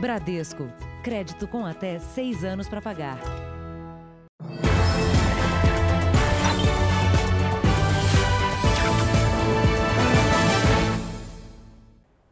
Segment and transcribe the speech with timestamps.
[0.00, 0.72] Bradesco.
[1.02, 3.18] Crédito com até seis anos para pagar.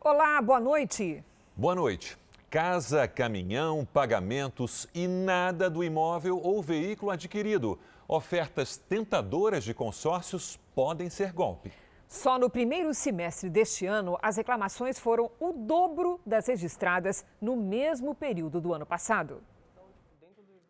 [0.00, 1.24] Olá, boa noite.
[1.56, 2.16] Boa noite.
[2.48, 7.80] Casa, caminhão, pagamentos e nada do imóvel ou veículo adquirido.
[8.06, 11.72] Ofertas tentadoras de consórcios podem ser golpe.
[12.08, 18.14] Só no primeiro semestre deste ano, as reclamações foram o dobro das registradas no mesmo
[18.14, 19.42] período do ano passado.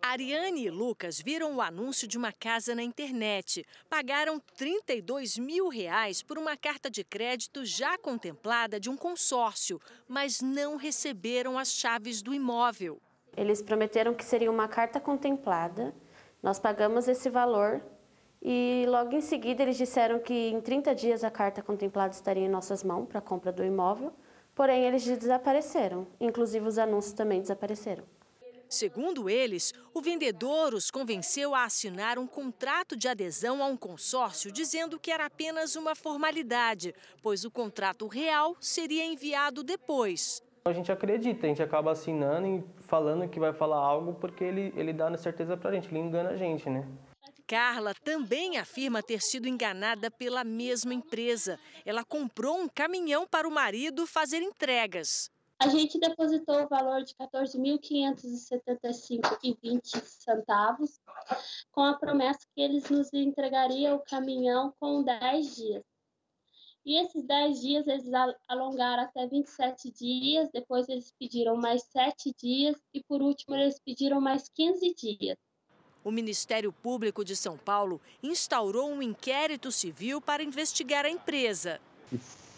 [0.00, 3.66] Ariane e Lucas viram o anúncio de uma casa na internet.
[3.90, 10.40] Pagaram 32 mil reais por uma carta de crédito já contemplada de um consórcio, mas
[10.40, 13.00] não receberam as chaves do imóvel.
[13.36, 15.92] Eles prometeram que seria uma carta contemplada.
[16.42, 17.82] Nós pagamos esse valor
[18.48, 22.48] e logo em seguida eles disseram que em 30 dias a carta contemplada estaria em
[22.48, 24.12] nossas mãos para a compra do imóvel.
[24.54, 26.06] Porém, eles desapareceram.
[26.20, 28.04] Inclusive os anúncios também desapareceram.
[28.68, 34.52] Segundo eles, o vendedor os convenceu a assinar um contrato de adesão a um consórcio,
[34.52, 40.40] dizendo que era apenas uma formalidade, pois o contrato real seria enviado depois.
[40.64, 44.72] A gente acredita, a gente acaba assinando e falando que vai falar algo porque ele,
[44.76, 46.86] ele dá certeza pra gente, ele engana a gente, né?
[47.46, 51.60] Carla também afirma ter sido enganada pela mesma empresa.
[51.84, 55.30] Ela comprou um caminhão para o marido fazer entregas.
[55.58, 61.00] A gente depositou o valor de R$ 14.575,20 centavos,
[61.70, 65.82] com a promessa que eles nos entregariam o caminhão com 10 dias.
[66.84, 68.10] E esses 10 dias eles
[68.48, 74.20] alongaram até 27 dias, depois eles pediram mais 7 dias e por último eles pediram
[74.20, 75.38] mais 15 dias.
[76.06, 81.80] O Ministério Público de São Paulo instaurou um inquérito civil para investigar a empresa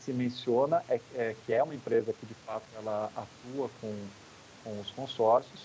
[0.09, 3.95] se menciona é, é, que é uma empresa que de fato ela atua com,
[4.65, 5.61] com os consórcios,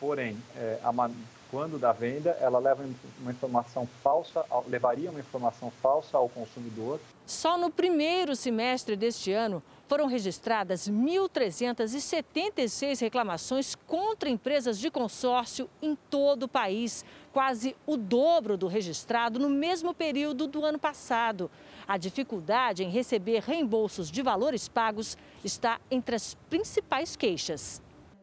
[0.00, 1.10] porém, é, a,
[1.50, 2.84] quando da venda, ela leva
[3.20, 6.98] uma informação falsa, levaria uma informação falsa ao consumidor.
[7.26, 15.96] Só no primeiro semestre deste ano foram registradas 1.376 reclamações contra empresas de consórcio em
[16.10, 21.50] todo o país, quase o dobro do registrado no mesmo período do ano passado.
[21.86, 27.80] A dificuldade em receber reembolsos de valores pagos está entre as principais queixas.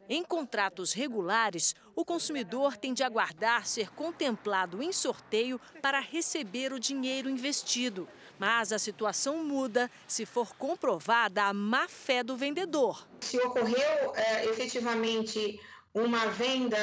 [0.09, 6.79] Em contratos regulares, o consumidor tem de aguardar ser contemplado em sorteio para receber o
[6.79, 8.05] dinheiro investido.
[8.39, 13.07] Mas a situação muda se for comprovada a má fé do vendedor.
[13.21, 15.59] Se ocorreu é, efetivamente
[15.93, 16.77] uma venda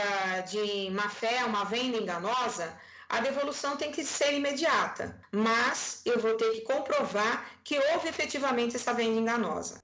[0.49, 2.73] de má fé, uma venda enganosa,
[3.09, 8.77] a devolução tem que ser imediata, mas eu vou ter que comprovar que houve efetivamente
[8.77, 9.83] essa venda enganosa.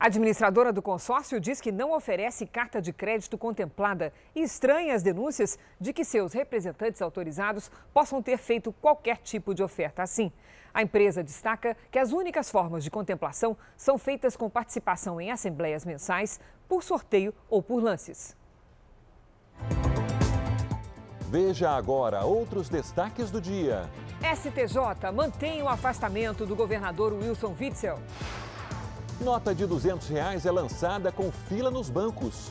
[0.00, 5.02] A administradora do consórcio diz que não oferece carta de crédito contemplada e estranha as
[5.02, 10.32] denúncias de que seus representantes autorizados possam ter feito qualquer tipo de oferta assim.
[10.72, 15.84] A empresa destaca que as únicas formas de contemplação são feitas com participação em assembleias
[15.84, 18.34] mensais, por sorteio ou por lances.
[21.28, 23.82] Veja agora outros destaques do dia.
[24.34, 27.98] STJ mantém o afastamento do governador Wilson Witzel.
[29.20, 32.50] Nota de 200 reais é lançada com fila nos bancos.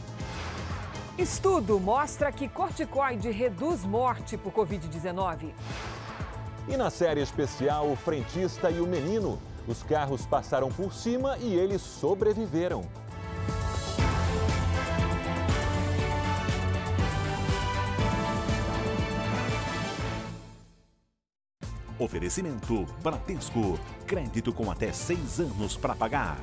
[1.17, 5.51] Estudo mostra que corticoide reduz morte por Covid-19.
[6.67, 9.39] E na série especial, o frentista e o menino.
[9.67, 12.83] Os carros passaram por cima e eles sobreviveram.
[21.97, 23.77] Oferecimento Bradesco.
[24.05, 26.37] Crédito com até seis anos para pagar.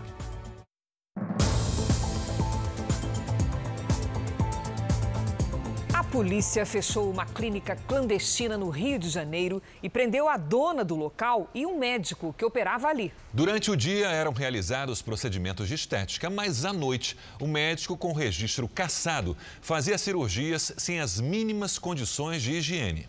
[6.16, 11.50] Polícia fechou uma clínica clandestina no Rio de Janeiro e prendeu a dona do local
[11.54, 13.12] e um médico que operava ali.
[13.34, 18.66] Durante o dia eram realizados procedimentos de estética, mas à noite o médico com registro
[18.66, 23.06] cassado fazia cirurgias sem as mínimas condições de higiene.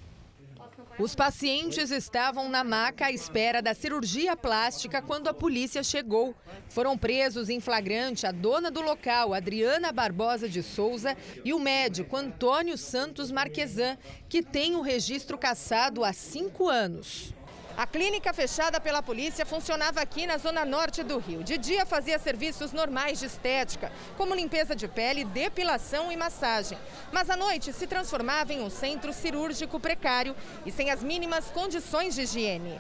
[1.00, 6.34] Os pacientes estavam na maca à espera da cirurgia plástica quando a polícia chegou.
[6.70, 11.16] Foram presos em flagrante a dona do local, Adriana Barbosa de Souza,
[11.46, 13.96] e o médico Antônio Santos Marquesan,
[14.28, 17.32] que tem o registro cassado há cinco anos.
[17.78, 21.44] A clínica fechada pela polícia funcionava aqui na zona norte do Rio.
[21.44, 26.76] De dia fazia serviços normais de estética, como limpeza de pele, depilação e massagem.
[27.12, 30.36] Mas à noite se transformava em um centro cirúrgico precário
[30.66, 32.80] e sem as mínimas condições de higiene.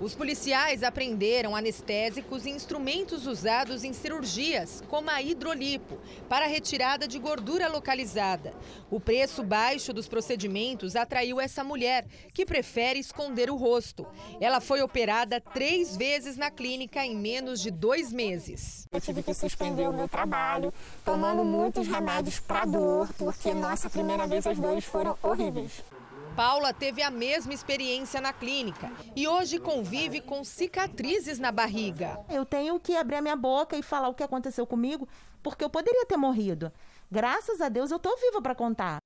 [0.00, 7.18] Os policiais apreenderam anestésicos e instrumentos usados em cirurgias, como a hidrolipo, para retirada de
[7.18, 8.54] gordura localizada.
[8.90, 14.06] O preço baixo dos procedimentos atraiu essa mulher, que prefere esconder o rosto.
[14.40, 18.86] Ela foi operada três vezes na clínica em menos de dois meses.
[18.90, 20.72] Eu tive que suspender o meu trabalho,
[21.04, 25.82] tomando muitos remédios para dor, porque nossa primeira vez as dores foram horríveis.
[26.40, 32.18] Paula teve a mesma experiência na clínica e hoje convive com cicatrizes na barriga.
[32.30, 35.06] Eu tenho que abrir a minha boca e falar o que aconteceu comigo,
[35.42, 36.72] porque eu poderia ter morrido.
[37.12, 39.02] Graças a Deus eu estou viva para contar.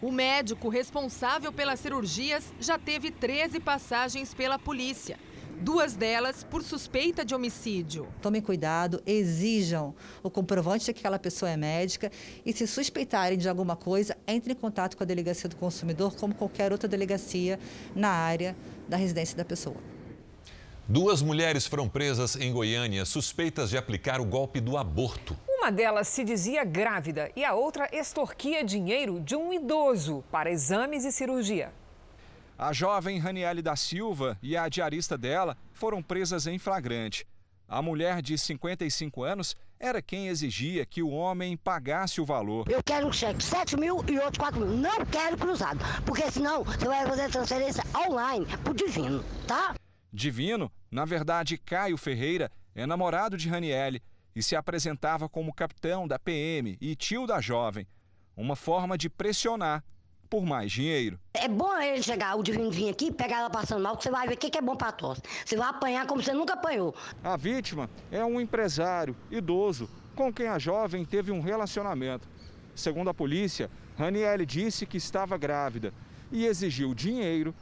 [0.00, 5.18] O médico responsável pelas cirurgias já teve 13 passagens pela polícia
[5.60, 8.08] duas delas por suspeita de homicídio.
[8.20, 12.10] Tomem cuidado, exijam o comprovante de que aquela pessoa é médica
[12.44, 16.34] e, se suspeitarem de alguma coisa, entrem em contato com a delegacia do consumidor, como
[16.34, 17.58] qualquer outra delegacia
[17.94, 18.56] na área
[18.88, 19.76] da residência da pessoa.
[20.88, 25.36] Duas mulheres foram presas em Goiânia suspeitas de aplicar o golpe do aborto.
[25.48, 31.04] Uma delas se dizia grávida e a outra extorquia dinheiro de um idoso para exames
[31.04, 31.72] e cirurgia.
[32.58, 37.26] A jovem Raniele da Silva e a diarista dela foram presas em flagrante.
[37.68, 42.66] A mulher de 55 anos era quem exigia que o homem pagasse o valor.
[42.70, 44.74] Eu quero um cheque 7 mil e outro 4 mil.
[44.74, 49.74] Não quero cruzado, porque senão você vai fazer transferência online pro Divino, tá?
[50.10, 54.02] Divino, na verdade Caio Ferreira, é namorado de Raniele
[54.34, 57.86] e se apresentava como capitão da PM e tio da jovem.
[58.34, 59.84] Uma forma de pressionar
[60.28, 61.18] por mais dinheiro.
[61.32, 64.26] É bom ele chegar, o divino vir aqui, pegar ela passando mal, que você vai
[64.26, 65.22] ver o que é bom para tosse.
[65.44, 66.94] Você vai apanhar como você nunca apanhou.
[67.22, 72.28] A vítima é um empresário idoso com quem a jovem teve um relacionamento.
[72.74, 75.92] Segundo a polícia, Raniele disse que estava grávida
[76.30, 77.54] e exigiu dinheiro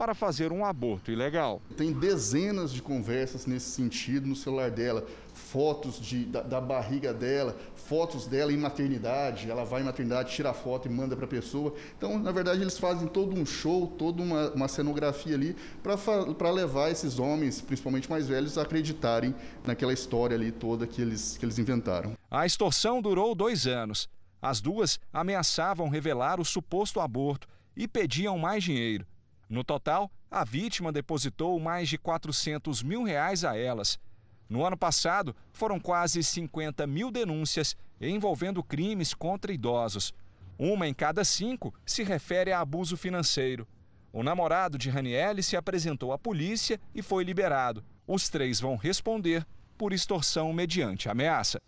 [0.00, 1.60] para fazer um aborto ilegal.
[1.76, 5.06] Tem dezenas de conversas nesse sentido no celular dela,
[5.40, 9.50] fotos de, da, da, barriga dela, fotos dela em maternidade.
[9.50, 11.74] Ela vai em maternidade, tira a foto e manda para a pessoa.
[11.96, 16.90] Então, na verdade, eles fazem todo um show, toda uma, uma cenografia ali para levar
[16.90, 19.34] esses homens, principalmente mais velhos, a acreditarem
[19.64, 22.16] naquela história ali toda que eles, que eles inventaram.
[22.30, 24.08] A extorsão durou dois anos.
[24.42, 29.06] As duas ameaçavam revelar o suposto aborto e pediam mais dinheiro.
[29.48, 33.98] No total, a vítima depositou mais de 400 mil reais a elas.
[34.50, 40.12] No ano passado, foram quase 50 mil denúncias envolvendo crimes contra idosos.
[40.58, 43.64] Uma em cada cinco se refere a abuso financeiro.
[44.12, 47.84] O namorado de Raniele se apresentou à polícia e foi liberado.
[48.08, 49.46] Os três vão responder
[49.78, 51.60] por extorsão mediante ameaça.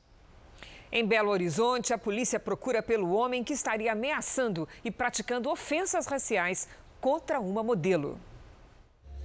[0.90, 6.68] Em Belo Horizonte, a polícia procura pelo homem que estaria ameaçando e praticando ofensas raciais
[7.00, 8.18] contra uma modelo.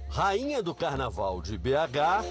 [0.08, 2.24] Rainha do Carnaval de BH,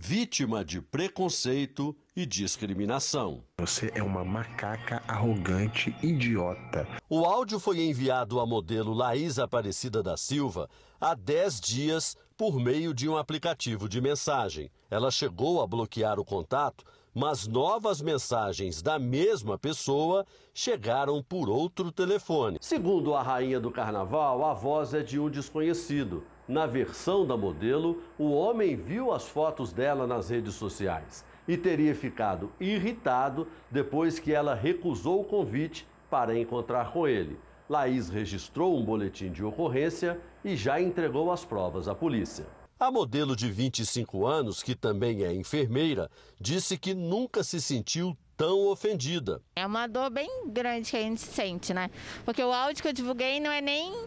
[0.00, 3.42] vítima de preconceito e discriminação.
[3.58, 6.86] Você é uma macaca arrogante, idiota.
[7.10, 10.68] O áudio foi enviado à modelo Laís Aparecida da Silva
[11.00, 14.70] há 10 dias por meio de um aplicativo de mensagem.
[14.90, 16.84] Ela chegou a bloquear o contato
[17.14, 20.24] mas novas mensagens da mesma pessoa
[20.54, 22.58] chegaram por outro telefone.
[22.60, 26.22] Segundo a rainha do carnaval, a voz é de um desconhecido.
[26.48, 31.94] Na versão da modelo, o homem viu as fotos dela nas redes sociais e teria
[31.94, 37.38] ficado irritado depois que ela recusou o convite para encontrar com ele.
[37.68, 42.46] Laís registrou um boletim de ocorrência e já entregou as provas à polícia.
[42.80, 48.68] A modelo de 25 anos, que também é enfermeira, disse que nunca se sentiu tão
[48.68, 49.42] ofendida.
[49.56, 51.90] É uma dor bem grande que a gente sente, né?
[52.24, 54.06] Porque o áudio que eu divulguei não é nem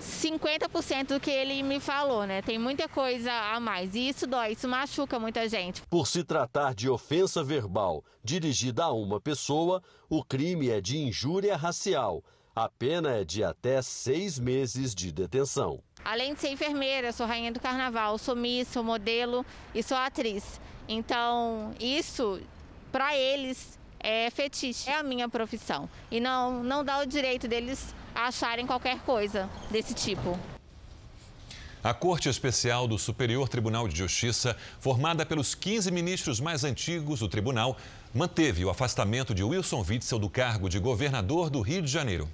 [0.00, 2.42] 50% do que ele me falou, né?
[2.42, 3.94] Tem muita coisa a mais.
[3.94, 5.82] E isso dói, isso machuca muita gente.
[5.90, 11.56] Por se tratar de ofensa verbal dirigida a uma pessoa, o crime é de injúria
[11.56, 12.22] racial.
[12.54, 15.80] A pena é de até seis meses de detenção.
[16.04, 20.60] Além de ser enfermeira, sou rainha do carnaval, sou miss, sou modelo e sou atriz.
[20.88, 22.40] Então, isso,
[22.90, 25.88] para eles, é fetiche, é a minha profissão.
[26.10, 27.94] E não, não dá o direito deles
[28.26, 30.38] acharem qualquer coisa desse tipo.
[31.82, 37.28] A Corte Especial do Superior Tribunal de Justiça, formada pelos 15 ministros mais antigos do
[37.28, 37.76] tribunal,
[38.12, 42.28] manteve o afastamento de Wilson Witzel do cargo de governador do Rio de Janeiro.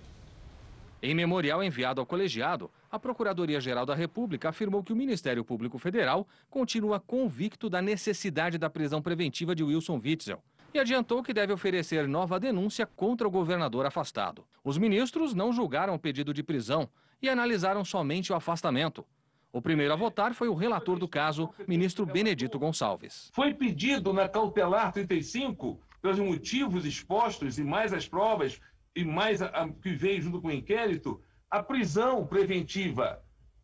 [1.03, 6.27] Em memorial enviado ao colegiado, a Procuradoria-Geral da República afirmou que o Ministério Público Federal
[6.49, 10.43] continua convicto da necessidade da prisão preventiva de Wilson Witzel
[10.75, 14.45] e adiantou que deve oferecer nova denúncia contra o governador afastado.
[14.65, 16.91] Os ministros não julgaram o pedido de prisão
[17.23, 19.07] e analisaram somente o afastamento.
[19.53, 23.31] O primeiro a votar foi o relator do caso, ministro Benedito Gonçalves.
[23.33, 28.61] Foi pedido na cautelar 35, pelos motivos expostos e mais as provas
[28.97, 33.23] e mais a, a, que veio junto com o inquérito, a prisão preventiva.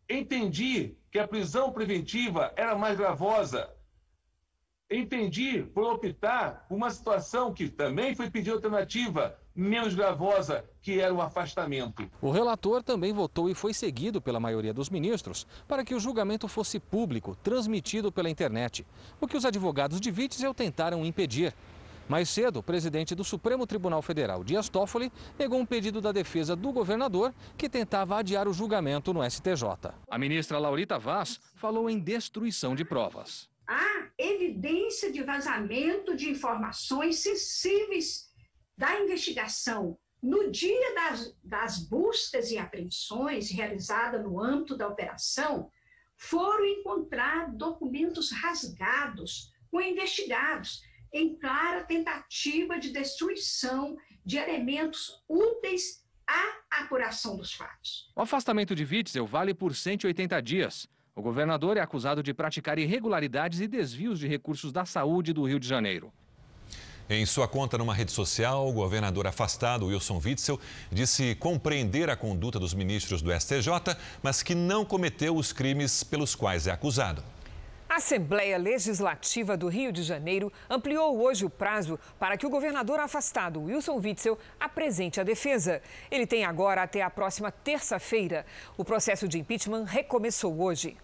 [0.09, 3.69] Entendi que a prisão preventiva era mais gravosa.
[4.91, 11.13] Entendi por optar por uma situação que também foi pedir alternativa, menos gravosa, que era
[11.13, 12.11] o afastamento.
[12.21, 16.45] O relator também votou e foi seguido pela maioria dos ministros para que o julgamento
[16.45, 18.85] fosse público, transmitido pela internet,
[19.21, 21.53] o que os advogados de Witzel tentaram impedir.
[22.09, 26.53] Mais cedo, o presidente do Supremo Tribunal Federal, Dias Toffoli, negou um pedido da defesa
[26.53, 29.93] do governador que tentava adiar o julgamento no STJ.
[30.09, 33.49] A ministra Laurita Vaz falou em destruição de provas.
[33.65, 38.29] Há evidência de vazamento de informações sensíveis
[38.77, 45.71] da investigação no dia das, das buscas e apreensões realizadas no âmbito da operação,
[46.15, 56.81] foram encontrados documentos rasgados com investigados em clara tentativa de destruição de elementos úteis à
[56.83, 58.11] apuração dos fatos.
[58.15, 60.87] O afastamento de Witzel vale por 180 dias.
[61.13, 65.59] O governador é acusado de praticar irregularidades e desvios de recursos da saúde do Rio
[65.59, 66.11] de Janeiro.
[67.09, 70.57] Em sua conta numa rede social, o governador afastado, Wilson Witzel,
[70.89, 76.33] disse compreender a conduta dos ministros do STJ, mas que não cometeu os crimes pelos
[76.33, 77.21] quais é acusado.
[78.01, 83.61] Assembleia Legislativa do Rio de Janeiro ampliou hoje o prazo para que o governador afastado,
[83.61, 85.83] Wilson Witzel, apresente a defesa.
[86.09, 88.43] Ele tem agora até a próxima terça-feira.
[88.75, 90.97] O processo de impeachment recomeçou hoje.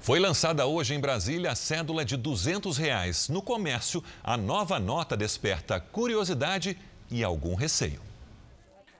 [0.00, 3.28] Foi lançada hoje em Brasília a cédula de 200 reais.
[3.28, 6.76] No comércio, a nova nota desperta curiosidade
[7.08, 8.02] e algum receio.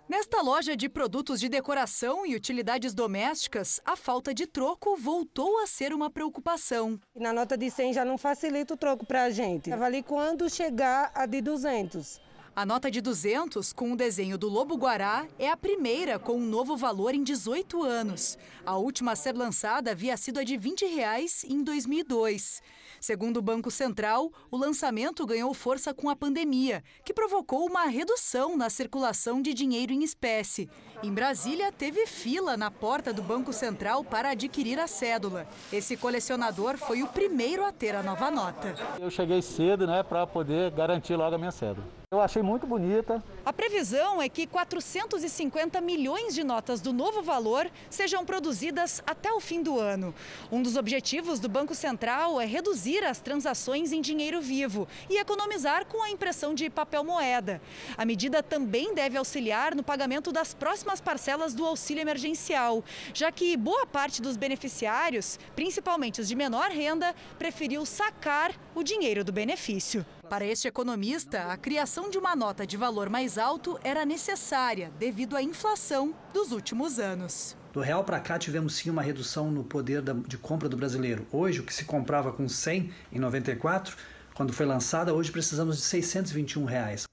[0.06, 5.66] Nesta loja de produtos de decoração e utilidades domésticas, a falta de troco voltou a
[5.66, 7.00] ser uma preocupação.
[7.16, 9.70] Na nota de 100 já não facilita o troco para a gente.
[9.70, 12.20] Vale quando chegar a de 200.
[12.54, 16.46] A nota de 200, com o desenho do Lobo Guará, é a primeira com um
[16.46, 18.38] novo valor em 18 anos.
[18.64, 22.62] A última a ser lançada havia sido a de 20 reais em 2002.
[23.04, 28.56] Segundo o Banco Central, o lançamento ganhou força com a pandemia, que provocou uma redução
[28.56, 30.70] na circulação de dinheiro em espécie.
[31.02, 35.46] Em Brasília, teve fila na porta do Banco Central para adquirir a cédula.
[35.72, 38.74] Esse colecionador foi o primeiro a ter a nova nota.
[39.00, 41.86] Eu cheguei cedo, né, para poder garantir logo a minha cédula.
[42.10, 43.22] Eu achei muito bonita.
[43.44, 49.40] A previsão é que 450 milhões de notas do novo valor sejam produzidas até o
[49.40, 50.14] fim do ano.
[50.52, 55.86] Um dos objetivos do Banco Central é reduzir as transações em dinheiro vivo e economizar
[55.86, 57.60] com a impressão de papel moeda.
[57.96, 63.56] A medida também deve auxiliar no pagamento das próximas parcelas do auxílio emergencial, já que
[63.56, 70.04] boa parte dos beneficiários, principalmente os de menor renda, preferiu sacar o dinheiro do benefício.
[70.28, 75.36] Para este economista, a criação de uma nota de valor mais alto era necessária devido
[75.36, 77.56] à inflação dos últimos anos.
[77.72, 81.26] Do real para cá tivemos sim uma redução no poder de compra do brasileiro.
[81.32, 83.96] Hoje, o que se comprava com 100 em 94,
[84.34, 87.04] quando foi lançada, hoje precisamos de 621 reais.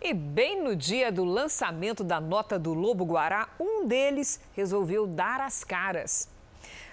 [0.00, 5.40] E bem no dia do lançamento da nota do Lobo Guará, um deles resolveu dar
[5.40, 6.28] as caras.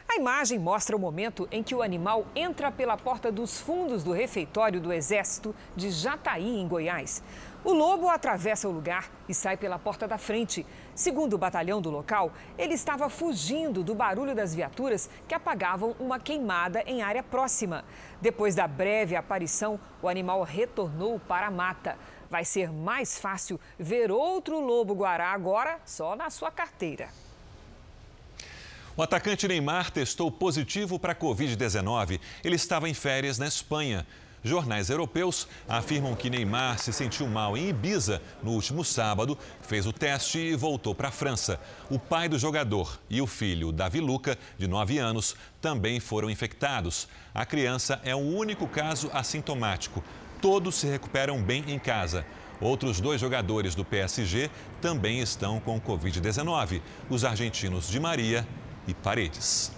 [0.08, 4.12] A imagem mostra o momento em que o animal entra pela porta dos fundos do
[4.12, 7.22] refeitório do Exército de Jataí, em Goiás.
[7.64, 10.64] O lobo atravessa o lugar e sai pela porta da frente.
[10.94, 16.20] Segundo o batalhão do local, ele estava fugindo do barulho das viaturas que apagavam uma
[16.20, 17.84] queimada em área próxima.
[18.22, 21.98] Depois da breve aparição, o animal retornou para a mata.
[22.30, 27.10] Vai ser mais fácil ver outro lobo-guará agora só na sua carteira.
[28.98, 32.20] O atacante Neymar testou positivo para a Covid-19.
[32.44, 34.08] Ele estava em férias na Espanha.
[34.42, 39.92] Jornais europeus afirmam que Neymar se sentiu mal em Ibiza no último sábado, fez o
[39.92, 41.60] teste e voltou para a França.
[41.90, 47.08] O pai do jogador e o filho, Davi Luca, de 9 anos, também foram infectados.
[47.34, 50.04] A criança é o único caso assintomático.
[50.46, 52.24] Todos se recuperam bem em casa.
[52.62, 58.48] Outros dois jogadores do PSG também estão com Covid-19, os argentinos de Maria
[58.88, 59.72] e Paredes.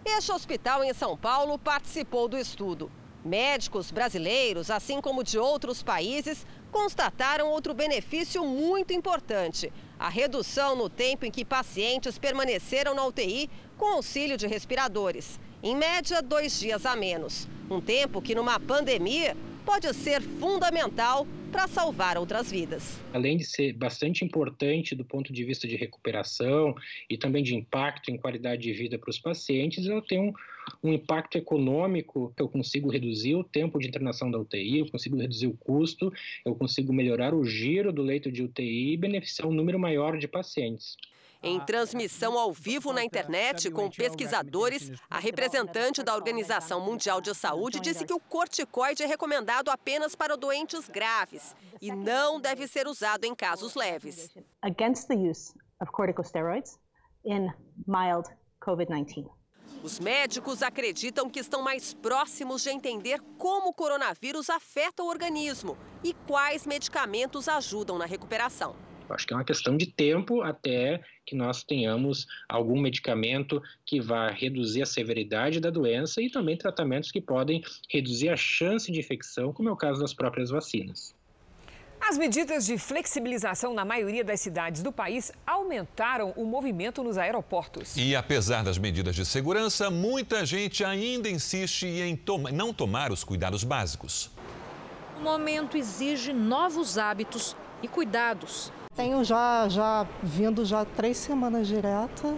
[0.06, 2.92] Este hospital em São Paulo participou do estudo.
[3.26, 10.90] Médicos brasileiros, assim como de outros países, constataram outro benefício muito importante: a redução no
[10.90, 15.40] tempo em que pacientes permaneceram na UTI com auxílio de respiradores.
[15.62, 17.48] Em média, dois dias a menos.
[17.70, 19.36] Um tempo que, numa pandemia,
[19.70, 23.00] pode ser fundamental para salvar outras vidas.
[23.14, 26.74] Além de ser bastante importante do ponto de vista de recuperação
[27.08, 30.34] e também de impacto em qualidade de vida para os pacientes, ela tem um,
[30.84, 32.34] um impacto econômico.
[32.36, 36.12] Eu consigo reduzir o tempo de internação da UTI, eu consigo reduzir o custo,
[36.44, 40.28] eu consigo melhorar o giro do leito de UTI e beneficiar um número maior de
[40.28, 40.98] pacientes.
[41.42, 47.80] Em transmissão ao vivo na internet com pesquisadores, a representante da Organização Mundial de Saúde
[47.80, 53.24] disse que o corticoide é recomendado apenas para doentes graves e não deve ser usado
[53.24, 54.30] em casos leves.
[54.62, 56.78] Against the use of corticosteroids
[57.24, 57.48] in
[57.88, 58.28] mild
[58.62, 59.30] COVID-19.
[59.82, 65.78] Os médicos acreditam que estão mais próximos de entender como o coronavírus afeta o organismo
[66.04, 68.89] e quais medicamentos ajudam na recuperação.
[69.14, 74.30] Acho que é uma questão de tempo até que nós tenhamos algum medicamento que vá
[74.30, 79.54] reduzir a severidade da doença e também tratamentos que podem reduzir a chance de infecção,
[79.54, 81.14] como é o caso das próprias vacinas.
[82.02, 87.96] As medidas de flexibilização na maioria das cidades do país aumentaram o movimento nos aeroportos.
[87.98, 93.24] E apesar das medidas de segurança, muita gente ainda insiste em tom não tomar os
[93.24, 94.32] cuidados básicos.
[95.20, 98.72] O momento exige novos hábitos e cuidados.
[99.00, 102.38] Tenho já, já vindo já três semanas direto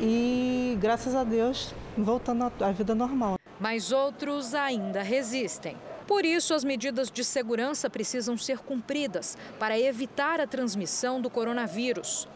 [0.00, 3.34] e graças a Deus voltando à vida normal.
[3.60, 5.76] Mas outros ainda resistem.
[6.06, 12.26] Por isso, as medidas de segurança precisam ser cumpridas para evitar a transmissão do coronavírus.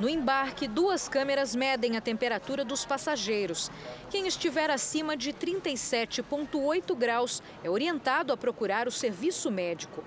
[0.00, 3.70] No embarque, duas câmeras medem a temperatura dos passageiros.
[4.08, 10.02] Quem estiver acima de 37,8 graus é orientado a procurar o serviço médico.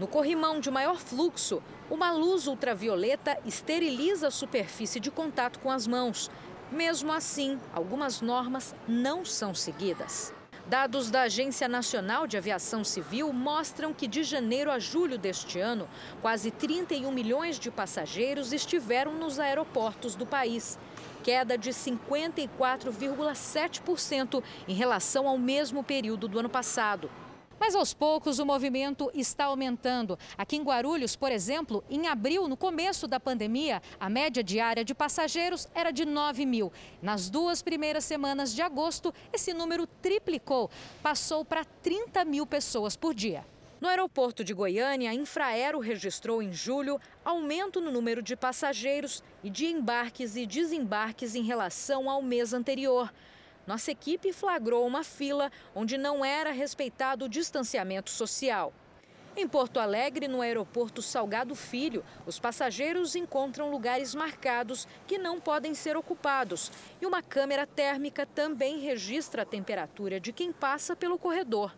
[0.00, 5.86] No corrimão de maior fluxo, uma luz ultravioleta esteriliza a superfície de contato com as
[5.86, 6.30] mãos.
[6.72, 10.32] Mesmo assim, algumas normas não são seguidas.
[10.66, 15.86] Dados da Agência Nacional de Aviação Civil mostram que de janeiro a julho deste ano,
[16.22, 20.78] quase 31 milhões de passageiros estiveram nos aeroportos do país,
[21.22, 27.10] queda de 54,7% em relação ao mesmo período do ano passado.
[27.60, 30.18] Mas aos poucos o movimento está aumentando.
[30.38, 34.94] Aqui em Guarulhos, por exemplo, em abril, no começo da pandemia, a média diária de
[34.94, 36.72] passageiros era de 9 mil.
[37.02, 40.70] Nas duas primeiras semanas de agosto, esse número triplicou,
[41.02, 43.44] passou para 30 mil pessoas por dia.
[43.78, 49.50] No aeroporto de Goiânia, a Infraero registrou em julho aumento no número de passageiros e
[49.50, 53.12] de embarques e desembarques em relação ao mês anterior.
[53.70, 58.72] Nossa equipe flagrou uma fila onde não era respeitado o distanciamento social.
[59.36, 65.72] Em Porto Alegre, no aeroporto Salgado Filho, os passageiros encontram lugares marcados que não podem
[65.72, 71.72] ser ocupados e uma câmera térmica também registra a temperatura de quem passa pelo corredor.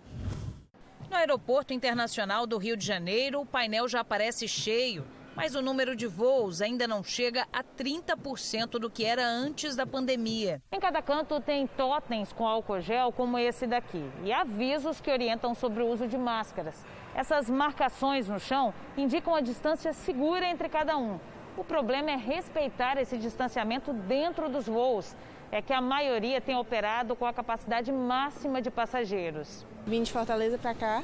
[1.11, 5.05] No Aeroporto Internacional do Rio de Janeiro, o painel já aparece cheio.
[5.35, 9.87] Mas o número de voos ainda não chega a 30% do que era antes da
[9.87, 10.61] pandemia.
[10.71, 15.55] Em cada canto tem totens com álcool gel, como esse daqui, e avisos que orientam
[15.55, 16.85] sobre o uso de máscaras.
[17.15, 21.19] Essas marcações no chão indicam a distância segura entre cada um.
[21.57, 25.15] O problema é respeitar esse distanciamento dentro dos voos.
[25.51, 29.67] É que a maioria tem operado com a capacidade máxima de passageiros.
[29.87, 31.03] Vim de Fortaleza para cá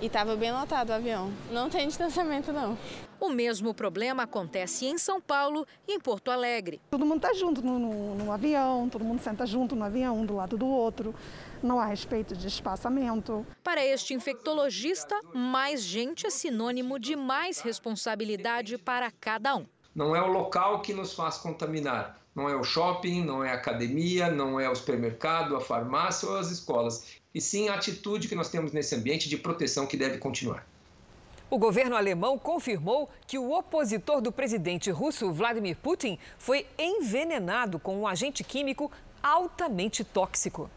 [0.00, 1.30] e estava bem lotado o avião.
[1.50, 2.76] Não tem distanciamento, não.
[3.20, 6.80] O mesmo problema acontece em São Paulo e em Porto Alegre.
[6.90, 10.24] Todo mundo está junto no, no, no, avião, todo mundo senta junto no avião, um
[10.24, 11.14] do lado do outro.
[11.62, 13.46] Não há respeito de espaçamento.
[13.62, 19.66] Para este infectologista, mais gente é sinônimo de mais responsabilidade para cada um.
[19.94, 22.18] Não é o local que nos faz contaminar.
[22.34, 26.38] Não é o shopping, não é a academia, não é o supermercado, a farmácia ou
[26.38, 27.19] as escolas.
[27.34, 30.66] E sim a atitude que nós temos nesse ambiente de proteção que deve continuar.
[31.48, 37.98] O governo alemão confirmou que o opositor do presidente russo Vladimir Putin foi envenenado com
[37.98, 38.90] um agente químico
[39.22, 40.70] altamente tóxico.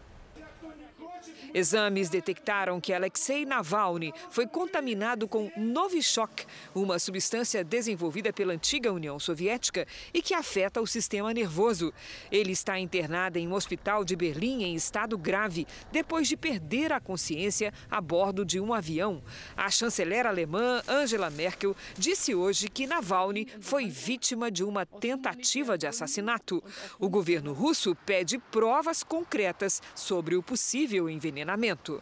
[1.53, 9.19] Exames detectaram que Alexei Navalny foi contaminado com Novichok, uma substância desenvolvida pela antiga União
[9.19, 11.93] Soviética e que afeta o sistema nervoso.
[12.31, 16.99] Ele está internado em um hospital de Berlim em estado grave, depois de perder a
[16.99, 19.21] consciência a bordo de um avião.
[19.55, 25.85] A chanceler alemã Angela Merkel disse hoje que Navalny foi vítima de uma tentativa de
[25.85, 26.63] assassinato.
[26.99, 32.01] O governo russo pede provas concretas sobre o possível envenenamento envenenamento.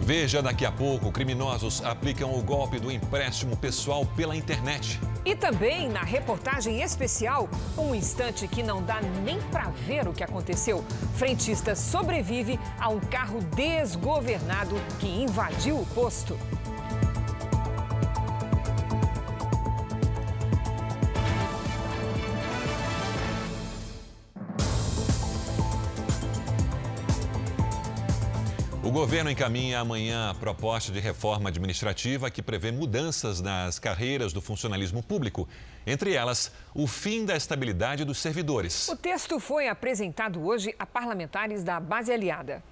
[0.00, 5.00] Veja daqui a pouco: criminosos aplicam o golpe do empréstimo pessoal pela internet.
[5.24, 7.48] E também na reportagem especial,
[7.78, 10.84] um instante que não dá nem para ver o que aconteceu.
[11.16, 16.38] Frentista sobrevive a um carro desgovernado que invadiu o posto.
[28.94, 35.02] Governo encaminha amanhã a proposta de reforma administrativa que prevê mudanças nas carreiras do funcionalismo
[35.02, 35.48] público.
[35.84, 38.88] Entre elas, o fim da estabilidade dos servidores.
[38.88, 42.62] O texto foi apresentado hoje a parlamentares da base aliada.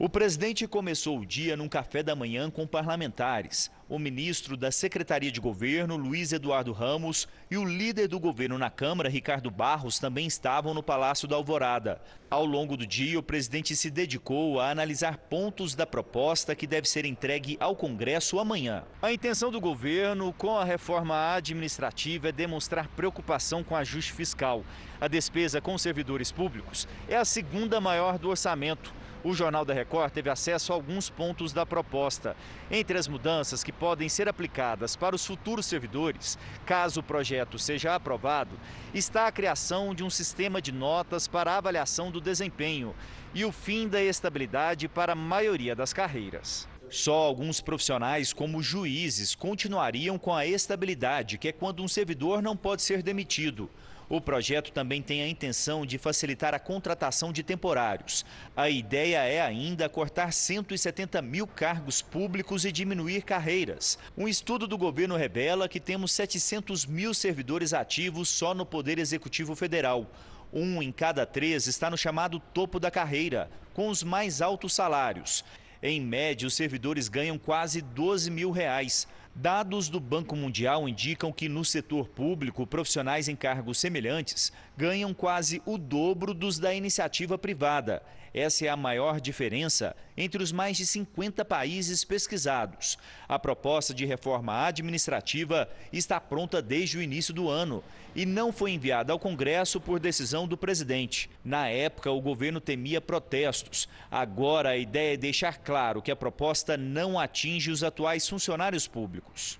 [0.00, 3.68] O presidente começou o dia num café da manhã com parlamentares.
[3.88, 8.70] O ministro da Secretaria de Governo, Luiz Eduardo Ramos, e o líder do governo na
[8.70, 12.00] Câmara, Ricardo Barros, também estavam no Palácio da Alvorada.
[12.30, 16.88] Ao longo do dia, o presidente se dedicou a analisar pontos da proposta que deve
[16.88, 18.84] ser entregue ao Congresso amanhã.
[19.02, 24.64] A intenção do governo com a reforma administrativa é demonstrar preocupação com ajuste fiscal.
[25.00, 28.94] A despesa com servidores públicos é a segunda maior do orçamento.
[29.24, 32.36] O Jornal da Record teve acesso a alguns pontos da proposta.
[32.70, 37.94] Entre as mudanças que podem ser aplicadas para os futuros servidores, caso o projeto seja
[37.94, 38.58] aprovado,
[38.94, 42.94] está a criação de um sistema de notas para avaliação do desempenho
[43.34, 46.68] e o fim da estabilidade para a maioria das carreiras.
[46.88, 52.56] Só alguns profissionais, como juízes, continuariam com a estabilidade, que é quando um servidor não
[52.56, 53.68] pode ser demitido.
[54.10, 58.24] O projeto também tem a intenção de facilitar a contratação de temporários.
[58.56, 63.98] A ideia é ainda cortar 170 mil cargos públicos e diminuir carreiras.
[64.16, 69.54] Um estudo do governo revela que temos 700 mil servidores ativos só no Poder Executivo
[69.54, 70.10] Federal.
[70.50, 75.44] Um em cada três está no chamado topo da carreira, com os mais altos salários.
[75.82, 79.06] Em média, os servidores ganham quase 12 mil reais.
[79.40, 85.62] Dados do Banco Mundial indicam que no setor público, profissionais em cargos semelhantes ganham quase
[85.64, 88.02] o dobro dos da iniciativa privada.
[88.32, 92.98] Essa é a maior diferença entre os mais de 50 países pesquisados.
[93.28, 97.82] A proposta de reforma administrativa está pronta desde o início do ano
[98.14, 101.30] e não foi enviada ao Congresso por decisão do presidente.
[101.44, 103.88] Na época, o governo temia protestos.
[104.10, 109.58] Agora, a ideia é deixar claro que a proposta não atinge os atuais funcionários públicos.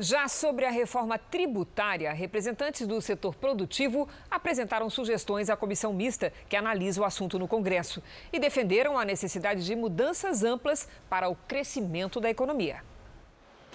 [0.00, 6.54] Já sobre a reforma tributária, representantes do setor produtivo apresentaram sugestões à comissão mista que
[6.54, 8.00] analisa o assunto no Congresso
[8.32, 12.80] e defenderam a necessidade de mudanças amplas para o crescimento da economia.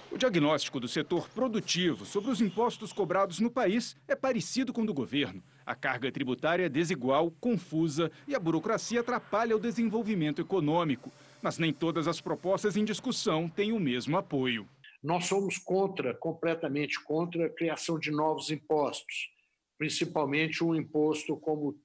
[0.09, 4.85] O diagnóstico do setor produtivo sobre os impostos cobrados no país é parecido com o
[4.85, 5.43] do governo.
[5.65, 11.11] A carga tributária é desigual, confusa e a burocracia atrapalha o desenvolvimento econômico.
[11.41, 14.65] Mas nem todas as propostas em discussão têm o mesmo apoio.
[15.03, 19.29] Nós somos contra, completamente contra, a criação de novos impostos,
[19.77, 21.77] principalmente um imposto como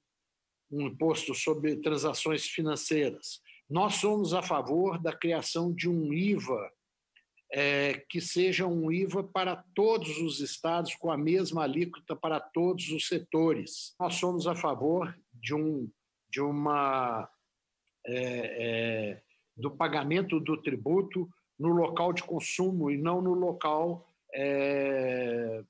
[0.71, 3.41] um imposto sobre transações financeiras.
[3.69, 6.71] Nós somos a favor da criação de um IVA
[7.51, 12.89] é, que seja um IVA para todos os estados, com a mesma alíquota para todos
[12.89, 13.95] os setores.
[13.99, 15.89] Nós somos a favor de, um,
[16.29, 17.29] de uma.
[18.05, 19.21] É, é,
[19.57, 25.61] do pagamento do tributo no local de consumo e não no local é,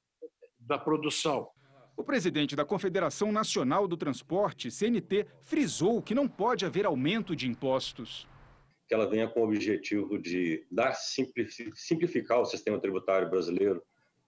[0.60, 1.50] da produção.
[1.98, 7.48] O presidente da Confederação Nacional do Transporte, CNT, frisou que não pode haver aumento de
[7.48, 8.28] impostos
[8.90, 13.84] que ela venha com o objetivo de dar simplificar o sistema tributário brasileiro,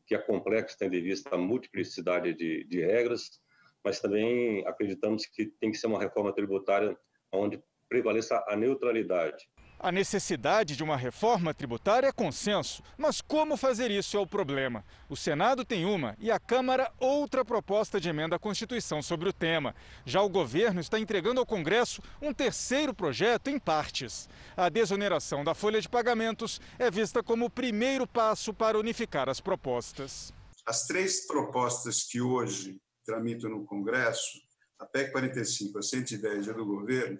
[0.05, 3.41] que é complexo tendo em vista a multiplicidade de, de regras,
[3.83, 6.95] mas também acreditamos que tem que ser uma reforma tributária
[7.31, 9.49] onde prevaleça a neutralidade.
[9.83, 14.85] A necessidade de uma reforma tributária é consenso, mas como fazer isso é o problema.
[15.09, 19.33] O Senado tem uma e a Câmara outra proposta de emenda à Constituição sobre o
[19.33, 19.73] tema.
[20.05, 24.29] Já o governo está entregando ao Congresso um terceiro projeto em partes.
[24.55, 29.41] A desoneração da folha de pagamentos é vista como o primeiro passo para unificar as
[29.41, 30.31] propostas.
[30.63, 34.39] As três propostas que hoje tramitam no Congresso,
[34.77, 37.17] a PEC 45, a 110 e a do governo,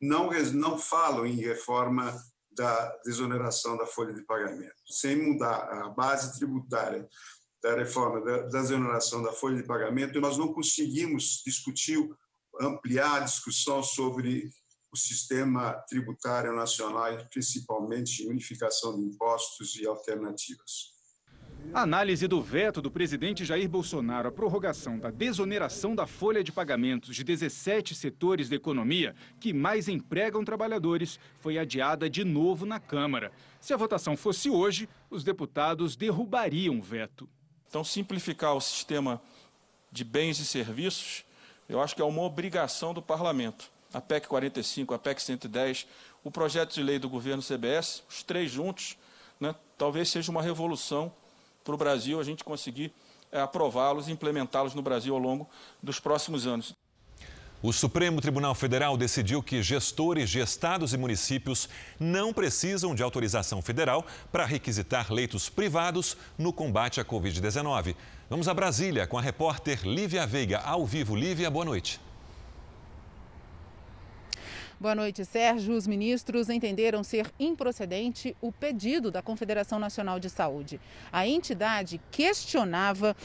[0.00, 2.14] não, não falam em reforma
[2.50, 4.74] da desoneração da folha de pagamento.
[4.86, 7.06] Sem mudar a base tributária
[7.62, 11.98] da reforma da, da desoneração da folha de pagamento, nós não conseguimos discutir,
[12.60, 14.50] ampliar a discussão sobre
[14.92, 20.95] o sistema tributário nacional, principalmente unificação de impostos e alternativas.
[21.72, 26.50] A análise do veto do presidente Jair Bolsonaro à prorrogação da desoneração da folha de
[26.50, 32.80] pagamentos de 17 setores da economia que mais empregam trabalhadores foi adiada de novo na
[32.80, 33.30] Câmara.
[33.60, 37.28] Se a votação fosse hoje, os deputados derrubariam o veto.
[37.68, 39.20] Então, simplificar o sistema
[39.92, 41.24] de bens e serviços,
[41.68, 43.70] eu acho que é uma obrigação do parlamento.
[43.92, 45.86] A PEC 45, a PEC 110,
[46.24, 48.96] o projeto de lei do governo CBS, os três juntos,
[49.38, 51.12] né, talvez seja uma revolução
[51.66, 52.92] para o Brasil a gente conseguir
[53.32, 55.48] é, aprová-los e implementá-los no Brasil ao longo
[55.82, 56.74] dos próximos anos.
[57.62, 63.60] O Supremo Tribunal Federal decidiu que gestores de estados e municípios não precisam de autorização
[63.60, 67.96] federal para requisitar leitos privados no combate à Covid-19.
[68.30, 70.58] Vamos a Brasília com a repórter Lívia Veiga.
[70.58, 72.05] Ao vivo, Lívia, boa noite.
[74.78, 75.74] Boa noite, Sérgio.
[75.74, 80.78] Os ministros entenderam ser improcedente o pedido da Confederação Nacional de Saúde.
[81.10, 83.16] A entidade questionava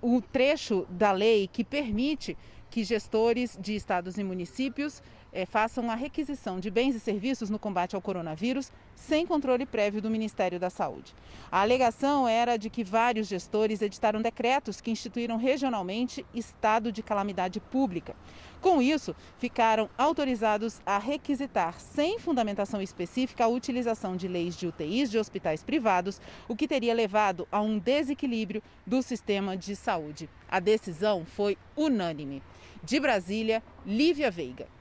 [0.00, 2.38] o trecho da lei que permite
[2.70, 7.58] que gestores de estados e municípios é, façam a requisição de bens e serviços no
[7.58, 11.14] combate ao coronavírus sem controle prévio do Ministério da Saúde.
[11.50, 17.60] A alegação era de que vários gestores editaram decretos que instituíram regionalmente estado de calamidade
[17.60, 18.16] pública.
[18.60, 25.10] Com isso, ficaram autorizados a requisitar, sem fundamentação específica, a utilização de leis de UTIs
[25.10, 30.28] de hospitais privados, o que teria levado a um desequilíbrio do sistema de saúde.
[30.50, 32.42] A decisão foi unânime.
[32.82, 34.77] De Brasília, Lívia Veiga.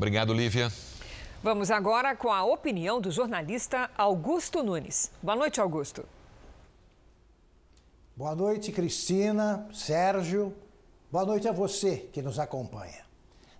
[0.00, 0.72] Obrigado, Lívia.
[1.42, 5.10] Vamos agora com a opinião do jornalista Augusto Nunes.
[5.22, 6.06] Boa noite, Augusto.
[8.16, 10.54] Boa noite, Cristina, Sérgio.
[11.12, 13.04] Boa noite a você que nos acompanha.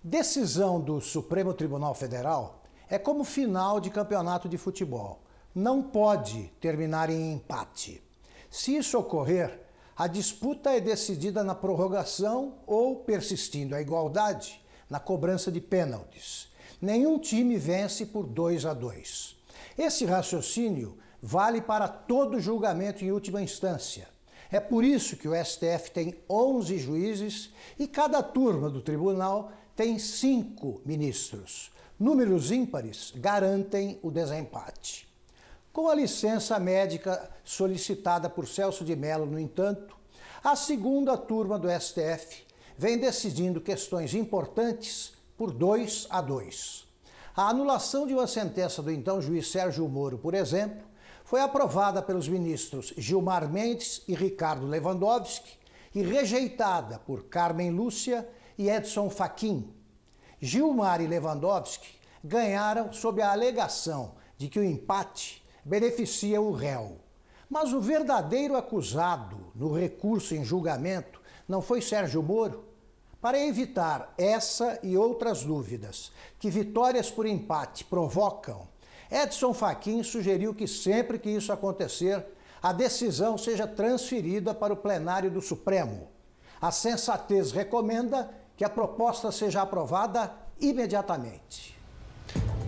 [0.03, 5.21] Decisão do Supremo Tribunal Federal é como final de campeonato de futebol.
[5.53, 8.01] Não pode terminar em empate.
[8.49, 9.59] Se isso ocorrer,
[9.95, 14.60] a disputa é decidida na prorrogação ou, persistindo a igualdade,
[14.91, 16.49] na cobrança de pênaltis.
[16.81, 19.37] Nenhum time vence por 2 a 2.
[19.77, 24.09] Esse raciocínio vale para todo julgamento em última instância.
[24.51, 29.97] É por isso que o STF tem 11 juízes e cada turma do tribunal tem
[29.97, 31.71] cinco ministros.
[31.97, 35.07] Números ímpares garantem o desempate.
[35.71, 39.95] Com a licença médica solicitada por Celso de Mello, no entanto,
[40.43, 46.87] a segunda turma do STF vem decidindo questões importantes por 2 a 2.
[47.35, 50.83] A anulação de uma sentença do então juiz Sérgio Moro, por exemplo,
[51.23, 55.57] foi aprovada pelos ministros Gilmar Mendes e Ricardo Lewandowski
[55.95, 59.73] e rejeitada por Carmen Lúcia e Edson Fachin.
[60.41, 61.87] Gilmar e Lewandowski
[62.23, 66.97] ganharam sob a alegação de que o empate beneficia o réu.
[67.49, 72.65] Mas o verdadeiro acusado no recurso em julgamento não foi Sérgio Moro,
[73.21, 78.67] para evitar essa e outras dúvidas que vitórias por empate provocam,
[79.11, 82.25] Edson Fachin sugeriu que sempre que isso acontecer,
[82.63, 86.09] a decisão seja transferida para o plenário do Supremo.
[86.61, 91.80] A sensatez recomenda que a proposta seja aprovada imediatamente.